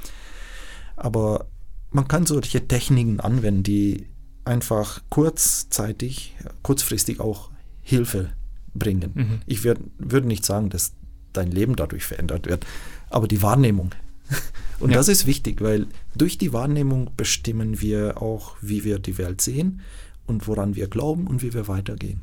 Aber 0.96 1.48
man 1.92 2.08
kann 2.08 2.26
solche 2.26 2.68
Techniken 2.68 3.20
anwenden, 3.20 3.64
die 3.64 4.08
einfach 4.46 5.02
kurzzeitig, 5.10 6.36
kurzfristig 6.62 7.20
auch 7.20 7.50
Hilfe 7.82 8.32
bringen. 8.74 9.12
Mhm. 9.14 9.42
Ich 9.46 9.64
würde 9.64 10.28
nicht 10.28 10.46
sagen, 10.46 10.70
dass 10.70 10.94
dein 11.34 11.52
Leben 11.52 11.76
dadurch 11.76 12.06
verändert 12.06 12.48
wird, 12.48 12.66
aber 13.10 13.28
die 13.28 13.42
Wahrnehmung. 13.42 13.92
Und 14.80 14.92
ja. 14.92 14.98
das 14.98 15.08
ist 15.08 15.26
wichtig, 15.26 15.62
weil 15.62 15.88
durch 16.16 16.38
die 16.38 16.54
Wahrnehmung 16.54 17.12
bestimmen 17.16 17.82
wir 17.82 18.22
auch, 18.22 18.56
wie 18.62 18.84
wir 18.84 19.00
die 19.00 19.18
Welt 19.18 19.42
sehen 19.42 19.82
und 20.26 20.48
woran 20.48 20.76
wir 20.76 20.88
glauben 20.88 21.28
und 21.28 21.42
wie 21.42 21.54
wir 21.54 21.68
weitergehen. 21.68 22.22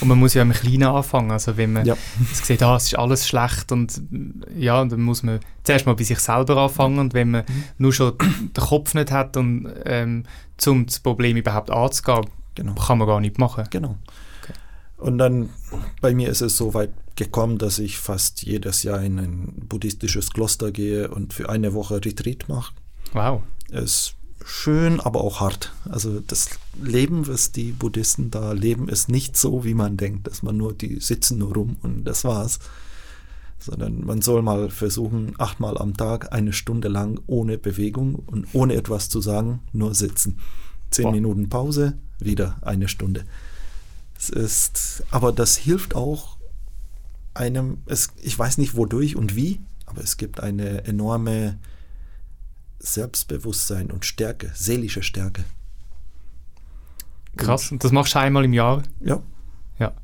Und 0.00 0.08
man 0.08 0.18
muss 0.18 0.34
ja 0.34 0.42
im 0.42 0.52
Kleinen 0.52 0.84
anfangen. 0.84 1.30
Also 1.30 1.56
wenn 1.56 1.72
man 1.72 1.86
ja. 1.86 1.96
sieht, 2.32 2.62
ah, 2.62 2.76
es 2.76 2.86
ist 2.86 2.98
alles 2.98 3.26
schlecht 3.26 3.72
und 3.72 4.02
ja, 4.56 4.84
dann 4.84 5.00
muss 5.00 5.22
man 5.22 5.40
zuerst 5.64 5.86
mal 5.86 5.94
bei 5.94 6.04
sich 6.04 6.18
selber 6.18 6.56
anfangen 6.56 6.98
und 6.98 7.14
wenn 7.14 7.30
man 7.30 7.44
mhm. 7.46 7.64
nur 7.78 7.92
schon 7.92 8.14
den 8.18 8.64
Kopf 8.64 8.94
nicht 8.94 9.10
hat 9.10 9.36
und 9.36 9.68
ähm, 9.84 10.24
um 10.66 10.86
das 10.86 11.00
Problem 11.00 11.36
überhaupt 11.36 11.70
anzugehen, 11.70 12.26
genau. 12.54 12.74
kann 12.74 12.98
man 12.98 13.08
gar 13.08 13.20
nicht 13.20 13.38
machen. 13.38 13.64
Genau. 13.70 13.96
Und 14.96 15.18
dann 15.18 15.50
bei 16.00 16.14
mir 16.14 16.28
ist 16.28 16.42
es 16.42 16.56
so 16.56 16.74
weit 16.74 16.92
gekommen, 17.16 17.58
dass 17.58 17.78
ich 17.78 17.98
fast 17.98 18.42
jedes 18.42 18.84
Jahr 18.84 19.02
in 19.02 19.18
ein 19.18 19.52
buddhistisches 19.68 20.30
Kloster 20.32 20.70
gehe 20.70 21.08
und 21.08 21.34
für 21.34 21.48
eine 21.48 21.74
Woche 21.74 21.96
Retreat 21.96 22.48
mache. 22.48 22.72
Wow. 23.12 23.42
Es 23.70 24.14
schön, 24.44 25.00
aber 25.00 25.22
auch 25.22 25.40
hart. 25.40 25.72
Also 25.88 26.20
das 26.20 26.50
Leben, 26.80 27.26
was 27.26 27.52
die 27.52 27.72
Buddhisten 27.72 28.30
da 28.30 28.52
leben, 28.52 28.88
ist 28.88 29.08
nicht 29.08 29.36
so, 29.36 29.64
wie 29.64 29.74
man 29.74 29.96
denkt, 29.96 30.26
dass 30.26 30.42
man 30.42 30.56
nur, 30.56 30.74
die 30.74 31.00
sitzen 31.00 31.38
nur 31.38 31.54
rum 31.54 31.76
und 31.82 32.04
das 32.04 32.24
war's. 32.24 32.58
Sondern 33.58 34.04
man 34.04 34.22
soll 34.22 34.42
mal 34.42 34.70
versuchen, 34.70 35.34
achtmal 35.38 35.78
am 35.78 35.96
Tag 35.96 36.32
eine 36.32 36.52
Stunde 36.52 36.88
lang 36.88 37.20
ohne 37.26 37.58
Bewegung 37.58 38.16
und 38.16 38.46
ohne 38.52 38.74
etwas 38.74 39.08
zu 39.08 39.20
sagen, 39.20 39.60
nur 39.72 39.94
sitzen. 39.94 40.38
Zehn 40.90 41.06
wow. 41.06 41.12
Minuten 41.12 41.48
Pause, 41.48 41.94
wieder 42.18 42.58
eine 42.62 42.88
Stunde. 42.88 43.24
Es 44.18 44.30
ist, 44.30 45.04
aber 45.10 45.32
das 45.32 45.56
hilft 45.56 45.94
auch 45.94 46.36
einem, 47.34 47.78
es, 47.86 48.10
ich 48.20 48.38
weiß 48.38 48.58
nicht 48.58 48.76
wodurch 48.76 49.16
und 49.16 49.36
wie, 49.36 49.60
aber 49.86 50.02
es 50.02 50.16
gibt 50.16 50.40
eine 50.40 50.84
enorme 50.84 51.58
Selbstbewusstsein 52.82 53.90
und 53.90 54.04
Stärke, 54.04 54.50
seelische 54.54 55.02
Stärke. 55.02 55.44
Krass, 57.36 57.70
und 57.72 57.82
das 57.82 57.92
machst 57.92 58.14
du 58.14 58.18
einmal 58.18 58.44
im 58.44 58.52
Jahr? 58.52 58.82
Ja. 59.00 59.22
Ja. 59.78 59.94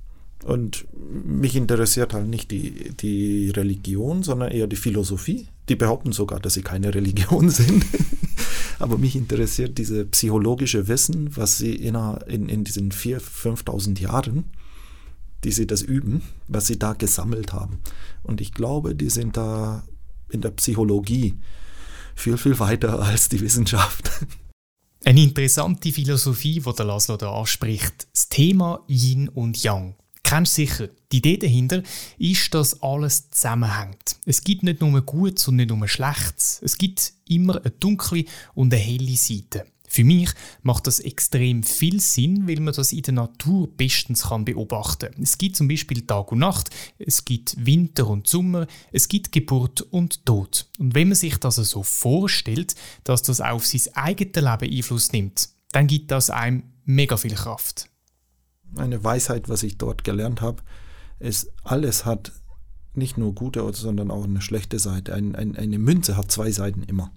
Und 0.45 0.87
mich 0.95 1.57
interessiert 1.57 2.15
halt 2.15 2.29
nicht 2.29 2.51
die, 2.51 2.95
die 2.95 3.51
Religion, 3.51 4.23
sondern 4.23 4.51
eher 4.51 4.67
die 4.67 4.77
Philosophie. 4.77 5.49
Die 5.69 5.77
behaupten 5.77 6.13
sogar, 6.13 6.41
dass 6.41 6.55
sie 6.55 6.63
keine 6.63 6.95
Religion 6.95 7.51
sind. 7.51 7.85
Aber 8.79 8.97
mich 8.97 9.17
interessiert 9.17 9.77
diese 9.77 10.05
psychologische 10.07 10.87
Wissen, 10.87 11.37
was 11.37 11.59
sie 11.59 11.75
in, 11.75 11.97
in, 12.29 12.49
in 12.49 12.65
diesen 12.65 12.93
4.000, 12.93 13.65
5.000 13.65 14.01
Jahren, 14.01 14.45
die 15.43 15.51
sie 15.51 15.67
das 15.67 15.83
üben, 15.83 16.23
was 16.47 16.69
sie 16.69 16.79
da 16.79 16.93
gesammelt 16.93 17.53
haben. 17.53 17.81
Und 18.23 18.41
ich 18.41 18.55
glaube, 18.55 18.95
die 18.95 19.11
sind 19.11 19.37
da 19.37 19.83
in 20.31 20.43
der 20.43 20.51
Psychologie 20.51 21.35
viel, 22.19 22.37
viel 22.37 22.59
weiter 22.59 23.01
als 23.01 23.29
die 23.29 23.41
Wissenschaft. 23.41 24.11
Eine 25.05 25.23
interessante 25.23 25.93
Philosophie, 25.93 26.61
die 26.61 26.73
der 26.73 26.85
Laszlo 26.85 27.17
da 27.17 27.33
anspricht. 27.33 28.09
Das 28.13 28.29
Thema 28.29 28.85
Yin 28.89 29.29
und 29.29 29.63
Yang 29.63 29.95
kennst 30.29 30.55
sicher. 30.55 30.89
Die 31.11 31.19
Idee 31.19 31.39
dahinter 31.39 31.83
ist, 32.19 32.53
dass 32.53 32.83
alles 32.83 33.31
zusammenhängt. 33.31 34.17
Es 34.27 34.45
gibt 34.45 34.63
nicht 34.63 34.81
nur 34.81 35.01
Gutes 35.03 35.49
und 35.49 35.57
nicht 35.57 35.71
nur 35.71 35.89
Schlechtes. 35.89 36.61
Es 36.63 36.77
gibt 36.77 37.15
immer 37.29 37.57
eine 37.57 37.71
dunkle 37.71 38.25
und 38.55 38.75
eine 38.75 38.83
helle 38.83 39.17
Seite. 39.17 39.65
Für 39.89 40.05
mich 40.05 40.31
macht 40.63 40.87
das 40.87 41.01
extrem 41.01 41.63
viel 41.63 42.01
Sinn, 42.01 42.47
weil 42.47 42.61
man 42.61 42.75
das 42.75 42.93
in 42.93 43.03
der 43.03 43.15
Natur 43.15 43.69
bestens 43.77 44.29
kann 44.29 44.45
beobachten 44.45 45.13
kann. 45.13 45.23
Es 45.23 45.39
gibt 45.39 45.57
zum 45.57 45.69
Beispiel 45.69 46.07
Tag 46.07 46.33
und 46.33 46.39
Nacht, 46.39 46.71
es 46.99 47.25
gibt 47.25 47.57
Winter 47.65 48.07
und 48.07 48.27
Sommer, 48.27 48.67
es 48.93 49.09
gibt 49.09 49.33
Geburt 49.33 49.83
und 49.83 50.25
Tod. 50.27 50.67
Und 50.79 50.95
wenn 50.95 51.09
man 51.09 51.17
sich 51.17 51.37
das 51.39 51.57
so 51.57 51.83
vorstellt, 51.83 52.75
dass 53.05 53.23
das 53.23 53.41
auf 53.41 53.67
sein 53.67 53.95
eigenes 53.95 54.35
Leben 54.37 54.77
Einfluss 54.77 55.13
nimmt, 55.13 55.49
dann 55.73 55.87
gibt 55.87 56.11
das 56.11 56.31
einem 56.31 56.63
mega 56.85 57.17
viel 57.17 57.35
Kraft 57.35 57.89
eine 58.77 59.03
Weisheit, 59.03 59.49
was 59.49 59.63
ich 59.63 59.79
dort 59.79 60.05
gelernt 60.05 60.41
habe, 60.41 60.63
ist, 61.19 61.51
alles 61.65 62.05
hat 62.05 62.33
nicht 62.95 63.17
nur 63.17 63.35
gute, 63.35 63.73
sondern 63.75 64.11
auch 64.11 64.25
eine 64.25 64.41
schlechte 64.41 64.79
Seite. 64.79 65.15
Ein, 65.15 65.35
ein, 65.35 65.57
eine 65.57 65.79
Münze 65.79 66.17
hat 66.17 66.33
zwei 66.33 66.51
Seiten 66.51 66.83
immer. 66.83 67.13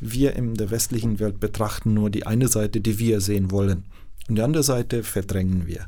Wir 0.00 0.36
in 0.36 0.54
der 0.54 0.70
westlichen 0.70 1.18
Welt 1.18 1.40
betrachten 1.40 1.94
nur 1.94 2.10
die 2.10 2.26
eine 2.26 2.48
Seite, 2.48 2.80
die 2.80 2.98
wir 2.98 3.20
sehen 3.20 3.50
wollen. 3.50 3.84
Und 4.28 4.36
die 4.36 4.42
andere 4.42 4.62
Seite 4.62 5.02
verdrängen 5.02 5.66
wir. 5.66 5.86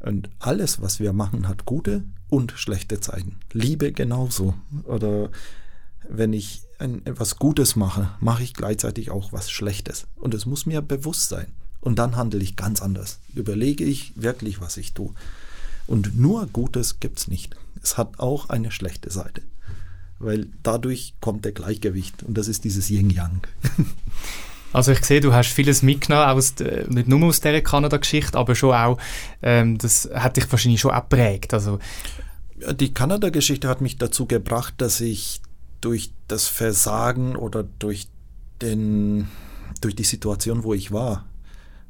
Und 0.00 0.28
alles, 0.38 0.82
was 0.82 1.00
wir 1.00 1.12
machen, 1.12 1.48
hat 1.48 1.64
gute 1.64 2.04
und 2.28 2.52
schlechte 2.56 3.00
Zeiten. 3.00 3.36
Liebe 3.52 3.92
genauso. 3.92 4.54
Oder 4.84 5.30
wenn 6.08 6.32
ich 6.32 6.62
ein, 6.78 7.06
etwas 7.06 7.36
Gutes 7.36 7.76
mache, 7.76 8.10
mache 8.20 8.42
ich 8.42 8.52
gleichzeitig 8.52 9.10
auch 9.10 9.32
was 9.32 9.50
Schlechtes. 9.50 10.06
Und 10.16 10.34
es 10.34 10.44
muss 10.44 10.66
mir 10.66 10.82
bewusst 10.82 11.28
sein. 11.30 11.46
Und 11.80 11.98
dann 11.98 12.16
handle 12.16 12.40
ich 12.40 12.56
ganz 12.56 12.82
anders. 12.82 13.20
Überlege 13.34 13.84
ich 13.84 14.12
wirklich, 14.16 14.60
was 14.60 14.76
ich 14.76 14.92
tue. 14.92 15.14
Und 15.86 16.18
nur 16.18 16.46
Gutes 16.46 17.00
gibt 17.00 17.18
es 17.18 17.28
nicht. 17.28 17.56
Es 17.82 17.96
hat 17.96 18.18
auch 18.18 18.48
eine 18.48 18.70
schlechte 18.70 19.10
Seite. 19.10 19.42
Weil 20.24 20.46
dadurch 20.62 21.14
kommt 21.20 21.44
der 21.44 21.52
Gleichgewicht. 21.52 22.22
Und 22.22 22.36
das 22.38 22.48
ist 22.48 22.64
dieses 22.64 22.90
Yin-Yang. 22.90 23.40
Also 24.72 24.90
ich 24.90 25.04
sehe, 25.04 25.20
du 25.20 25.32
hast 25.32 25.52
vieles 25.52 25.82
mitgenommen, 25.82 26.28
aus, 26.28 26.54
nicht 26.88 27.06
nur 27.06 27.28
aus 27.28 27.40
dieser 27.40 27.60
Kanada-Geschichte, 27.60 28.36
aber 28.36 28.56
schon 28.56 28.74
auch, 28.74 28.98
ähm, 29.40 29.78
das 29.78 30.10
hat 30.12 30.36
dich 30.36 30.50
wahrscheinlich 30.50 30.80
schon 30.80 30.90
auch 30.90 31.08
geprägt. 31.08 31.54
Also 31.54 31.78
die 32.72 32.92
Kanada-Geschichte 32.92 33.68
hat 33.68 33.80
mich 33.80 33.98
dazu 33.98 34.26
gebracht, 34.26 34.74
dass 34.78 35.00
ich 35.00 35.40
durch 35.80 36.12
das 36.26 36.48
Versagen 36.48 37.36
oder 37.36 37.62
durch, 37.62 38.08
den, 38.62 39.28
durch 39.80 39.94
die 39.94 40.02
Situation, 40.02 40.64
wo 40.64 40.74
ich 40.74 40.90
war, 40.90 41.24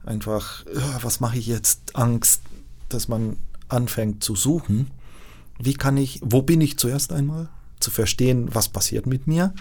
einfach, 0.05 0.67
was 1.01 1.21
mache 1.21 1.39
ich 1.39 1.47
jetzt, 1.47 1.97
Angst, 1.97 2.43
dass 2.91 3.09
man 3.09 3.39
anfängt 3.69 4.23
zu 4.23 4.37
suchen. 4.37 4.91
Wie 5.59 5.75
kann 5.75 5.97
ich, 5.97 6.21
wo 6.23 6.43
bin 6.43 6.61
ich 6.61 6.79
zuerst 6.79 7.13
einmal? 7.13 7.49
Zu 7.85 7.91
verstehen, 7.91 8.49
was 8.55 8.71
passiert 8.71 9.07
mit 9.07 9.27
mir? 9.27 9.53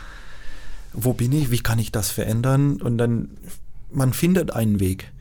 Wo 0.93 1.11
bin 1.11 1.33
ich? 1.33 1.51
Wie 1.51 1.59
kann 1.59 1.77
ich 1.77 1.91
das 1.91 2.09
verändern? 2.09 2.81
Und 2.81 2.97
dann, 2.97 3.31
man 3.91 4.13
findet 4.13 4.51
einen 4.51 4.79
Weg. 4.79 5.11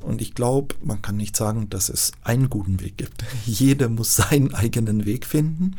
Und 0.00 0.20
ich 0.20 0.34
glaube, 0.34 0.74
man 0.82 1.00
kann 1.00 1.16
nicht 1.16 1.36
sagen, 1.36 1.70
dass 1.70 1.88
es 1.88 2.12
einen 2.22 2.50
guten 2.50 2.80
Weg 2.80 2.98
gibt. 2.98 3.24
Jeder 3.46 3.88
muss 3.88 4.14
seinen 4.14 4.52
eigenen 4.52 5.06
Weg 5.06 5.24
finden. 5.24 5.76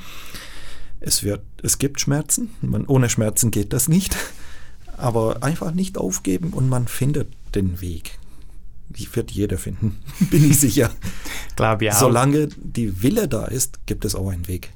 Es, 1.00 1.22
wird, 1.22 1.44
es 1.62 1.78
gibt 1.78 2.02
Schmerzen. 2.02 2.50
Man, 2.62 2.88
ohne 2.88 3.10
Schmerzen 3.10 3.52
geht 3.52 3.74
das 3.74 3.88
nicht. 3.88 4.18
Aber 4.98 5.44
einfach 5.44 5.72
nicht 5.72 6.00
aufgeben 6.00 6.50
und 6.52 6.68
man 6.68 6.88
findet 6.88 7.28
den 7.54 7.80
Weg 7.80 8.18
wird 9.14 9.32
jeder 9.32 9.58
finden, 9.58 9.98
bin 10.32 10.50
ich 10.50 10.60
sicher. 10.60 10.92
Glaube 11.56 11.86
ich 11.86 11.92
auch. 11.92 12.00
Solange 12.00 12.48
die 12.58 13.02
Wille 13.02 13.28
da 13.28 13.46
ist, 13.46 13.86
gibt 13.86 14.06
es 14.06 14.16
auch 14.16 14.30
einen 14.30 14.48
Weg. 14.48 14.72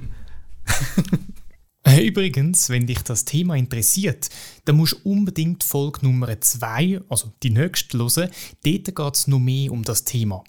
Übrigens, 1.86 2.70
wenn 2.70 2.88
dich 2.88 3.04
das 3.04 3.26
Thema 3.26 3.56
interessiert, 3.56 4.30
dann 4.66 4.78
musst 4.78 4.94
du 4.94 5.10
unbedingt 5.10 5.64
Folge 5.64 6.00
Nummer 6.04 6.40
2, 6.40 7.02
also 7.10 7.32
die 7.44 7.52
nächste, 7.52 8.00
hören. 8.00 8.32
Dort 8.64 8.96
geht 8.96 9.16
es 9.16 9.28
noch 9.28 9.40
mehr 9.40 9.72
um 9.72 9.84
das 9.84 10.04
Thema. 10.04 10.44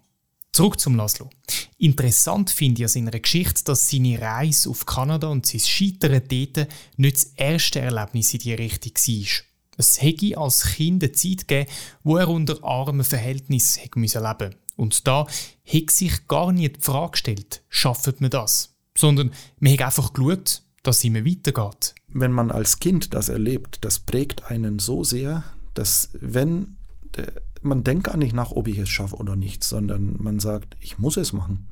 Zurück 0.52 0.81
zum 0.81 0.97
Laszlo. 0.97 1.28
Interessant 1.76 2.49
finde 2.49 2.81
ich 2.81 2.85
an 2.85 2.88
seiner 2.88 3.21
Geschichte, 3.21 3.64
dass 3.64 3.90
seine 3.90 4.19
Reise 4.19 4.71
auf 4.71 4.87
Kanada 4.87 5.28
und 5.28 5.45
sein 5.45 5.61
Scheitern 5.61 6.23
dort 6.26 6.69
nicht 6.97 7.16
das 7.16 7.25
erste 7.37 7.81
Erlebnis 7.81 8.33
in 8.33 8.40
diese 8.40 8.59
Richtung 8.59 8.93
war. 8.95 9.45
Es 9.76 10.00
hätte 10.00 10.38
als 10.38 10.62
Kind 10.62 11.02
eine 11.02 11.12
Zeit 11.12 11.47
gegeben, 11.47 11.71
wo 12.02 12.16
er 12.16 12.28
unter 12.28 12.64
armen 12.64 13.05
Verhältnissen 13.05 13.83
leben 13.83 14.00
musste. 14.00 14.50
Und 14.76 15.07
da 15.07 15.26
hat 15.66 15.90
sich 15.90 16.26
gar 16.26 16.52
nicht 16.52 16.76
die 16.76 16.81
Frage 16.81 17.11
gestellt, 17.12 17.62
schafft 17.69 18.23
man 18.23 18.31
das? 18.31 18.75
Sondern 18.97 19.35
man 19.59 19.75
hat 19.75 19.83
einfach 19.83 20.14
geschaut, 20.14 20.62
dass 20.87 20.99
es 20.99 21.05
immer 21.05 21.25
weitergeht. 21.25 21.95
Wenn 22.09 22.33
man 22.33 22.50
als 22.50 22.78
Kind 22.78 23.14
das 23.14 23.28
erlebt, 23.28 23.78
das 23.85 23.99
prägt 23.99 24.50
einen 24.50 24.78
so 24.78 25.05
sehr, 25.05 25.45
dass 25.75 26.11
wenn 26.21 26.76
der, 27.16 27.33
man 27.62 27.85
denkt 27.85 28.05
gar 28.05 28.16
nicht 28.16 28.35
nach, 28.35 28.52
ob 28.52 28.69
ich 28.69 28.78
es 28.78 28.88
schaffe 28.88 29.16
oder 29.16 29.37
nicht, 29.37 29.64
sondern 29.64 30.16
man 30.19 30.40
sagt, 30.40 30.76
ich 30.81 30.99
muss 30.99 31.16
es 31.16 31.33
machen. 31.33 31.66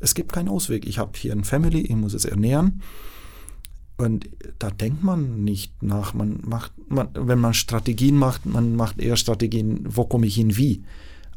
Es 0.00 0.14
gibt 0.14 0.32
keinen 0.32 0.48
Ausweg. 0.48 0.86
Ich 0.86 0.98
habe 0.98 1.12
hier 1.16 1.32
eine 1.32 1.44
Family, 1.44 1.80
ich 1.80 1.96
muss 1.96 2.14
es 2.14 2.24
ernähren. 2.24 2.82
Und 3.96 4.30
da 4.58 4.70
denkt 4.70 5.04
man 5.04 5.44
nicht 5.44 5.82
nach. 5.82 6.14
Man 6.14 6.40
macht, 6.42 6.72
man, 6.88 7.10
wenn 7.12 7.38
man 7.38 7.52
Strategien 7.52 8.16
macht, 8.16 8.46
man 8.46 8.74
macht 8.74 8.98
eher 8.98 9.16
Strategien, 9.16 9.84
wo 9.86 10.04
komme 10.04 10.26
ich 10.26 10.36
hin, 10.36 10.56
wie. 10.56 10.84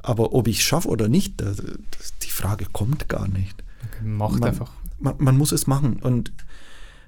Aber 0.01 0.33
ob 0.33 0.47
ich 0.47 0.59
es 0.59 0.63
schaffe 0.63 0.87
oder 0.87 1.09
nicht, 1.09 1.41
das, 1.41 1.57
das, 1.57 2.17
die 2.23 2.29
Frage 2.29 2.65
kommt 2.71 3.09
gar 3.09 3.27
nicht. 3.27 3.63
Okay, 3.85 4.05
macht 4.05 4.39
man, 4.39 4.49
einfach. 4.49 4.71
Man, 4.99 5.15
man, 5.17 5.37
muss 5.37 5.51
es 5.51 5.67
machen. 5.67 5.97
Und 6.01 6.31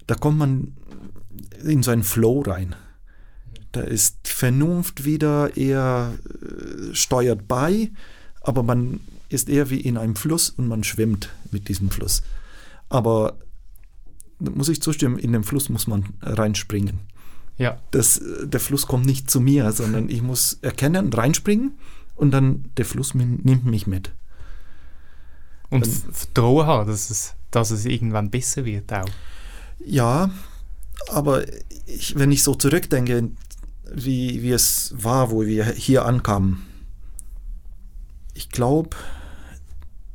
da 0.07 0.15
kommt 0.15 0.37
man 0.37 0.75
in 1.63 1.83
so 1.83 1.91
einen 1.91 2.03
Flow 2.03 2.41
rein. 2.41 2.75
Da 3.71 3.81
ist 3.81 4.27
Vernunft 4.27 5.03
wieder 5.03 5.57
eher 5.57 6.13
äh, 6.41 6.93
steuert 6.93 7.47
bei, 7.47 7.91
aber 8.41 8.63
man 8.63 9.01
ist 9.29 9.49
eher 9.49 9.69
wie 9.69 9.81
in 9.81 9.97
einem 9.97 10.15
Fluss 10.15 10.49
und 10.49 10.67
man 10.67 10.83
schwimmt 10.83 11.29
mit 11.51 11.67
diesem 11.67 11.89
Fluss. 11.89 12.21
Aber 12.89 13.37
muss 14.39 14.69
ich 14.69 14.81
zustimmen, 14.81 15.17
in 15.17 15.33
den 15.33 15.43
Fluss 15.43 15.69
muss 15.69 15.87
man 15.87 16.05
reinspringen. 16.21 16.99
Ja. 17.57 17.79
Das, 17.91 18.21
der 18.43 18.59
Fluss 18.59 18.85
kommt 18.85 19.05
nicht 19.05 19.31
zu 19.31 19.39
mir, 19.39 19.71
sondern 19.71 20.09
ich 20.09 20.21
muss 20.21 20.59
erkennen, 20.61 21.11
reinspringen 21.11 21.77
und 22.15 22.31
dann 22.31 22.65
der 22.77 22.85
Fluss 22.85 23.13
nimmt 23.13 23.65
mich 23.65 23.87
mit. 23.87 24.11
Und 25.69 25.87
Vertrauen 25.87 26.67
haben, 26.67 26.87
dass 26.87 27.09
es, 27.09 27.33
dass 27.51 27.71
es 27.71 27.85
irgendwann 27.85 28.29
besser 28.29 28.65
wird 28.65 28.91
auch. 28.93 29.09
Ja, 29.79 30.29
aber 31.09 31.45
ich, 31.85 32.17
wenn 32.17 32.31
ich 32.31 32.43
so 32.43 32.55
zurückdenke, 32.55 33.29
wie, 33.91 34.41
wie 34.41 34.51
es 34.51 34.93
war, 34.97 35.31
wo 35.31 35.45
wir 35.45 35.65
hier 35.65 36.05
ankamen. 36.05 36.65
Ich 38.33 38.49
glaube, 38.49 38.97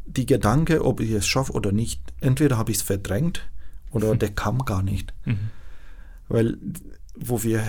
die 0.06 0.26
Gedanke, 0.26 0.84
ob 0.84 1.00
ich 1.00 1.10
es 1.10 1.26
schaffe 1.26 1.52
oder 1.52 1.72
nicht, 1.72 2.00
entweder 2.20 2.58
habe 2.58 2.70
ich 2.72 2.78
es 2.78 2.82
verdrängt 2.82 3.48
oder 3.90 4.14
mhm. 4.14 4.18
der 4.18 4.30
kam 4.30 4.64
gar 4.64 4.82
nicht. 4.82 5.14
Mhm. 5.24 5.50
Weil, 6.28 6.58
wo 7.14 7.42
wir 7.42 7.62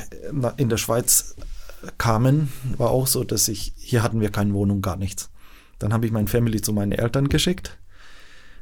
in 0.57 0.69
der 0.69 0.77
Schweiz 0.77 1.35
kamen, 1.97 2.51
war 2.77 2.89
auch 2.89 3.07
so, 3.07 3.23
dass 3.23 3.47
ich, 3.47 3.73
hier 3.77 4.03
hatten 4.03 4.21
wir 4.21 4.31
keine 4.31 4.53
Wohnung, 4.53 4.81
gar 4.81 4.97
nichts. 4.97 5.29
Dann 5.79 5.93
habe 5.93 6.05
ich 6.05 6.11
mein 6.11 6.27
Family 6.27 6.61
zu 6.61 6.73
meinen 6.73 6.91
Eltern 6.91 7.27
geschickt, 7.29 7.77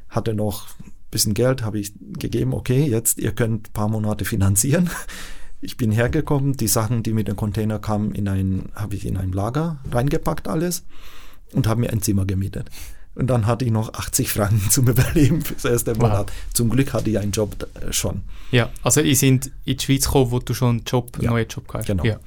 hatte 0.08 0.34
noch 0.34 0.68
bisschen 1.10 1.34
Geld, 1.34 1.62
habe 1.62 1.78
ich 1.78 1.92
gegeben, 2.18 2.54
okay, 2.54 2.84
jetzt 2.84 3.18
ihr 3.18 3.32
könnt 3.32 3.68
ein 3.68 3.72
paar 3.72 3.88
Monate 3.88 4.24
finanzieren. 4.24 4.90
Ich 5.62 5.76
bin 5.76 5.92
hergekommen, 5.92 6.56
die 6.56 6.68
Sachen, 6.68 7.02
die 7.02 7.12
mit 7.12 7.28
dem 7.28 7.36
Container 7.36 7.78
kamen, 7.78 8.12
in 8.12 8.28
ein, 8.28 8.70
habe 8.74 8.94
ich 8.94 9.04
in 9.04 9.18
ein 9.18 9.32
Lager 9.32 9.78
reingepackt 9.92 10.48
alles 10.48 10.84
und 11.52 11.66
habe 11.66 11.80
mir 11.80 11.90
ein 11.90 12.00
Zimmer 12.00 12.24
gemietet. 12.24 12.70
Und 13.14 13.26
dann 13.26 13.46
hatte 13.46 13.64
ich 13.64 13.70
noch 13.70 13.92
80 13.92 14.32
Franken 14.32 14.62
zum 14.70 14.88
Überleben 14.88 15.42
fürs 15.42 15.64
erste 15.64 15.94
Monat. 15.94 16.28
Wow. 16.28 16.54
Zum 16.54 16.70
Glück 16.70 16.92
hatte 16.92 17.10
ich 17.10 17.18
einen 17.18 17.32
Job 17.32 17.66
äh, 17.74 17.92
schon. 17.92 18.22
Ja, 18.50 18.70
also 18.82 19.00
ihr 19.00 19.16
sind 19.16 19.50
in 19.64 19.76
die 19.76 19.84
Schweiz 19.84 20.06
gekommen, 20.06 20.30
wo 20.30 20.38
du 20.38 20.54
schon 20.54 20.68
einen 20.68 20.84
Job, 20.84 21.10
einen 21.14 21.24
ja, 21.24 21.30
neuen 21.30 21.48
Job 21.48 21.66
gehabt 21.66 21.82
hast. 21.82 21.86
Genau. 21.88 22.04
Ja. 22.04 22.18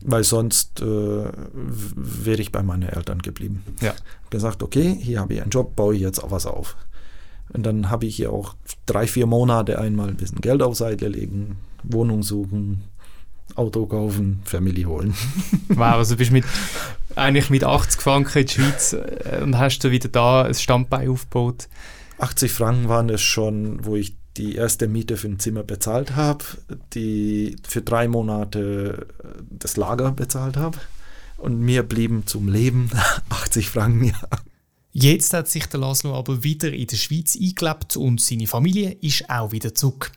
Weil 0.00 0.24
sonst 0.24 0.80
äh, 0.80 0.84
wäre 0.84 2.40
ich 2.40 2.52
bei 2.52 2.62
meinen 2.62 2.88
Eltern 2.88 3.20
geblieben. 3.20 3.62
Ja. 3.80 3.94
Gesagt, 4.30 4.62
okay, 4.62 4.98
hier 5.00 5.20
habe 5.20 5.34
ich 5.34 5.42
einen 5.42 5.50
Job, 5.50 5.76
baue 5.76 5.94
ich 5.94 6.00
jetzt 6.00 6.22
auch 6.22 6.30
was 6.30 6.46
auf. 6.46 6.76
Und 7.52 7.64
dann 7.64 7.90
habe 7.90 8.06
ich 8.06 8.16
hier 8.16 8.32
auch 8.32 8.54
drei, 8.86 9.06
vier 9.06 9.26
Monate 9.26 9.78
einmal 9.78 10.08
ein 10.08 10.16
bisschen 10.16 10.40
Geld 10.40 10.62
auf 10.62 10.76
Seite 10.76 11.08
legen, 11.08 11.56
Wohnung 11.82 12.22
suchen, 12.22 12.82
Auto 13.54 13.86
kaufen, 13.86 14.40
Family 14.44 14.82
holen. 14.82 15.14
wow, 15.68 15.94
also 15.94 16.16
bist 16.16 16.32
mit, 16.32 16.44
eigentlich 17.14 17.50
mit 17.50 17.64
80 17.64 18.00
Franken 18.00 18.38
in 18.38 18.46
die 18.46 18.52
Schweiz 18.52 18.92
äh, 18.92 19.40
und 19.42 19.58
hast 19.58 19.78
du 19.80 19.90
wieder 19.90 20.08
da 20.08 20.42
ein 20.42 20.54
Standbein 20.54 21.08
aufgebaut. 21.08 21.68
80 22.18 22.52
Franken 22.52 22.88
waren 22.88 23.08
es 23.10 23.22
schon, 23.22 23.84
wo 23.84 23.96
ich 23.96 24.16
die 24.36 24.56
erste 24.56 24.88
Miete 24.88 25.16
für 25.16 25.28
ein 25.28 25.38
Zimmer 25.38 25.62
bezahlt 25.62 26.14
habe, 26.14 26.44
die 26.92 27.56
für 27.66 27.80
drei 27.80 28.08
Monate 28.08 29.06
äh, 29.22 29.42
das 29.50 29.76
Lager 29.76 30.10
bezahlt 30.12 30.56
habe 30.56 30.78
und 31.36 31.60
mir 31.60 31.82
blieben 31.82 32.26
zum 32.26 32.48
Leben 32.48 32.90
80 33.30 33.70
Franken 33.70 34.04
Jahr. 34.04 34.28
Jetzt 34.98 35.34
hat 35.34 35.46
sich 35.46 35.66
der 35.66 35.80
Laszlo 35.80 36.14
aber 36.14 36.42
wieder 36.42 36.72
in 36.72 36.86
der 36.86 36.96
Schweiz 36.96 37.36
eingelebt 37.36 37.98
und 37.98 38.18
seine 38.18 38.46
Familie 38.46 38.92
ist 38.92 39.28
auch 39.28 39.52
wieder 39.52 39.74
zurück. 39.74 40.10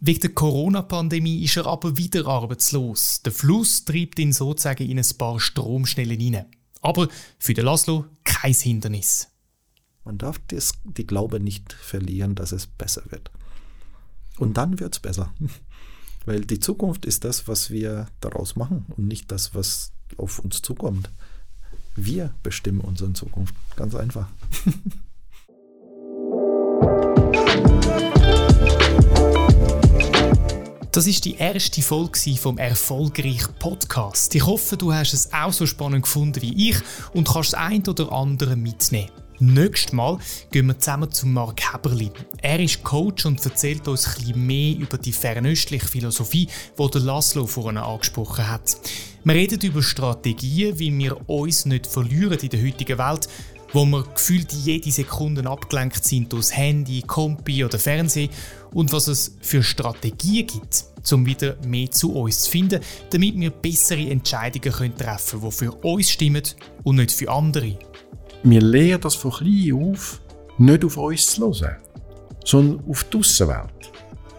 Wegen 0.00 0.22
der 0.22 0.34
Corona-Pandemie 0.34 1.44
ist 1.44 1.56
er 1.56 1.66
aber 1.66 1.96
wieder 1.96 2.26
arbeitslos. 2.26 3.22
Der 3.22 3.30
Fluss 3.30 3.84
treibt 3.84 4.18
ihn 4.18 4.32
sozusagen 4.32 4.90
in 4.90 4.98
ein 4.98 5.06
paar 5.16 5.38
Stromschnellen 5.38 6.18
hinein. 6.18 6.46
Aber 6.80 7.06
für 7.38 7.54
den 7.54 7.64
Laszlo 7.64 8.06
kein 8.24 8.52
Hindernis. 8.54 9.28
Man 10.04 10.18
darf 10.18 10.40
das, 10.48 10.72
die 10.82 11.06
Glaube 11.06 11.38
nicht 11.38 11.72
verlieren, 11.72 12.34
dass 12.34 12.50
es 12.50 12.66
besser 12.66 13.04
wird. 13.10 13.30
Und 14.38 14.56
dann 14.56 14.80
wird 14.80 14.94
es 14.94 15.00
besser. 15.00 15.32
Weil 16.26 16.40
die 16.40 16.58
Zukunft 16.58 17.04
ist 17.04 17.22
das, 17.22 17.46
was 17.46 17.70
wir 17.70 18.08
daraus 18.18 18.56
machen 18.56 18.84
und 18.96 19.06
nicht 19.06 19.30
das, 19.30 19.54
was 19.54 19.92
auf 20.16 20.40
uns 20.40 20.60
zukommt. 20.60 21.08
Wir 21.96 22.34
bestimmen 22.42 22.80
unsere 22.80 23.12
Zukunft. 23.12 23.54
Ganz 23.76 23.94
einfach. 23.94 24.26
Das 30.90 31.08
ist 31.08 31.24
die 31.24 31.34
erste 31.34 31.82
Folge 31.82 32.36
vom 32.36 32.56
Erfolgreich 32.56 33.42
Podcast. 33.58 34.32
Ich 34.32 34.46
hoffe, 34.46 34.76
du 34.76 34.94
hast 34.94 35.12
es 35.12 35.32
auch 35.32 35.52
so 35.52 35.66
spannend 35.66 36.04
gefunden 36.04 36.40
wie 36.40 36.70
ich 36.70 36.76
und 37.12 37.26
kannst 37.26 37.52
das 37.52 37.58
ein 37.58 37.84
oder 37.88 38.12
andere 38.12 38.54
mitnehmen. 38.54 39.10
Nächstes 39.40 39.92
Mal 39.92 40.18
gehen 40.52 40.66
wir 40.66 40.78
zusammen 40.78 41.10
zu 41.10 41.26
Mark 41.26 41.60
Heberli. 41.72 42.12
Er 42.40 42.60
ist 42.60 42.84
Coach 42.84 43.26
und 43.26 43.44
erzählt 43.44 43.88
uns 43.88 44.06
ein 44.06 44.14
bisschen 44.14 44.46
mehr 44.46 44.76
über 44.76 44.96
die 44.96 45.10
fernöstliche 45.10 45.88
Philosophie, 45.88 46.46
die 46.78 46.98
Laszlo 46.98 47.44
vorhin 47.48 47.78
angesprochen 47.78 48.48
hat. 48.48 48.76
Wir 49.26 49.36
reden 49.36 49.58
über 49.62 49.82
Strategien, 49.82 50.78
wie 50.78 50.98
wir 50.98 51.30
uns 51.30 51.64
nicht 51.64 51.86
verlieren 51.86 52.38
in 52.38 52.50
der 52.50 52.62
heutigen 52.62 52.98
Welt, 52.98 53.26
wo 53.72 53.86
wir 53.86 54.02
gefühlt 54.02 54.52
jede 54.52 54.90
Sekunde 54.90 55.48
abgelenkt 55.48 56.04
sind 56.04 56.30
durch 56.30 56.54
Handy, 56.54 57.00
Kompi 57.00 57.64
oder 57.64 57.78
Fernsehen 57.78 58.28
und 58.74 58.92
was 58.92 59.08
es 59.08 59.34
für 59.40 59.62
Strategien 59.62 60.46
gibt, 60.46 60.84
um 61.10 61.24
wieder 61.24 61.56
mehr 61.66 61.90
zu 61.90 62.14
uns 62.14 62.42
zu 62.42 62.50
finden, 62.50 62.80
damit 63.08 63.40
wir 63.40 63.48
bessere 63.48 64.10
Entscheidungen 64.10 64.94
treffen 64.94 65.40
können, 65.40 65.50
die 65.50 65.56
für 65.56 65.72
uns 65.72 66.10
stimmen 66.10 66.42
und 66.82 66.96
nicht 66.96 67.12
für 67.12 67.30
andere. 67.30 67.78
Wir 68.42 68.60
lernen 68.60 69.00
das 69.00 69.14
von 69.14 69.30
klein 69.30 69.72
auf, 69.72 70.20
nicht 70.58 70.84
auf 70.84 70.98
uns 70.98 71.28
zu 71.28 71.48
hören, 71.48 71.76
sondern 72.44 72.84
auf 72.90 73.04
die 73.04 73.16
Außenwelt. 73.16 73.90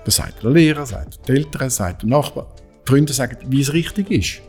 Das 0.05 0.17
sagt 0.17 0.43
der 0.43 0.51
Lehrer, 0.51 0.85
sagt 0.85 1.27
die 1.27 1.31
Eltern, 1.31 1.71
sagt 1.71 2.03
der 2.03 2.09
Nachbar. 2.09 2.53
Die 2.85 2.91
Freunde 2.91 3.13
sagen, 3.13 3.37
wie 3.47 3.61
es 3.61 3.73
richtig 3.73 4.11
ist. 4.11 4.44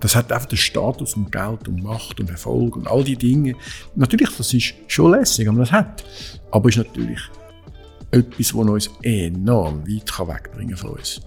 Das 0.00 0.14
hat 0.14 0.32
einfach 0.32 0.46
den 0.48 0.58
Status 0.58 1.14
und 1.14 1.32
Geld 1.32 1.68
und 1.68 1.82
Macht 1.82 2.20
und 2.20 2.30
Erfolg 2.30 2.76
und 2.76 2.86
all 2.86 3.02
die 3.04 3.16
Dinge. 3.16 3.54
Natürlich, 3.96 4.30
das 4.36 4.54
ist 4.54 4.74
schon 4.86 5.12
lässig, 5.12 5.46
wenn 5.46 5.54
man 5.54 5.64
das 5.64 5.72
hat. 5.72 6.04
Aber 6.50 6.68
ist 6.68 6.78
natürlich 6.78 7.20
etwas, 8.10 8.38
das 8.38 8.52
uns 8.54 8.90
enorm 9.02 9.86
weit 9.86 10.18
wegbringen 10.18 10.76
kann 10.76 10.78
von 10.78 10.90
uns. 10.90 11.20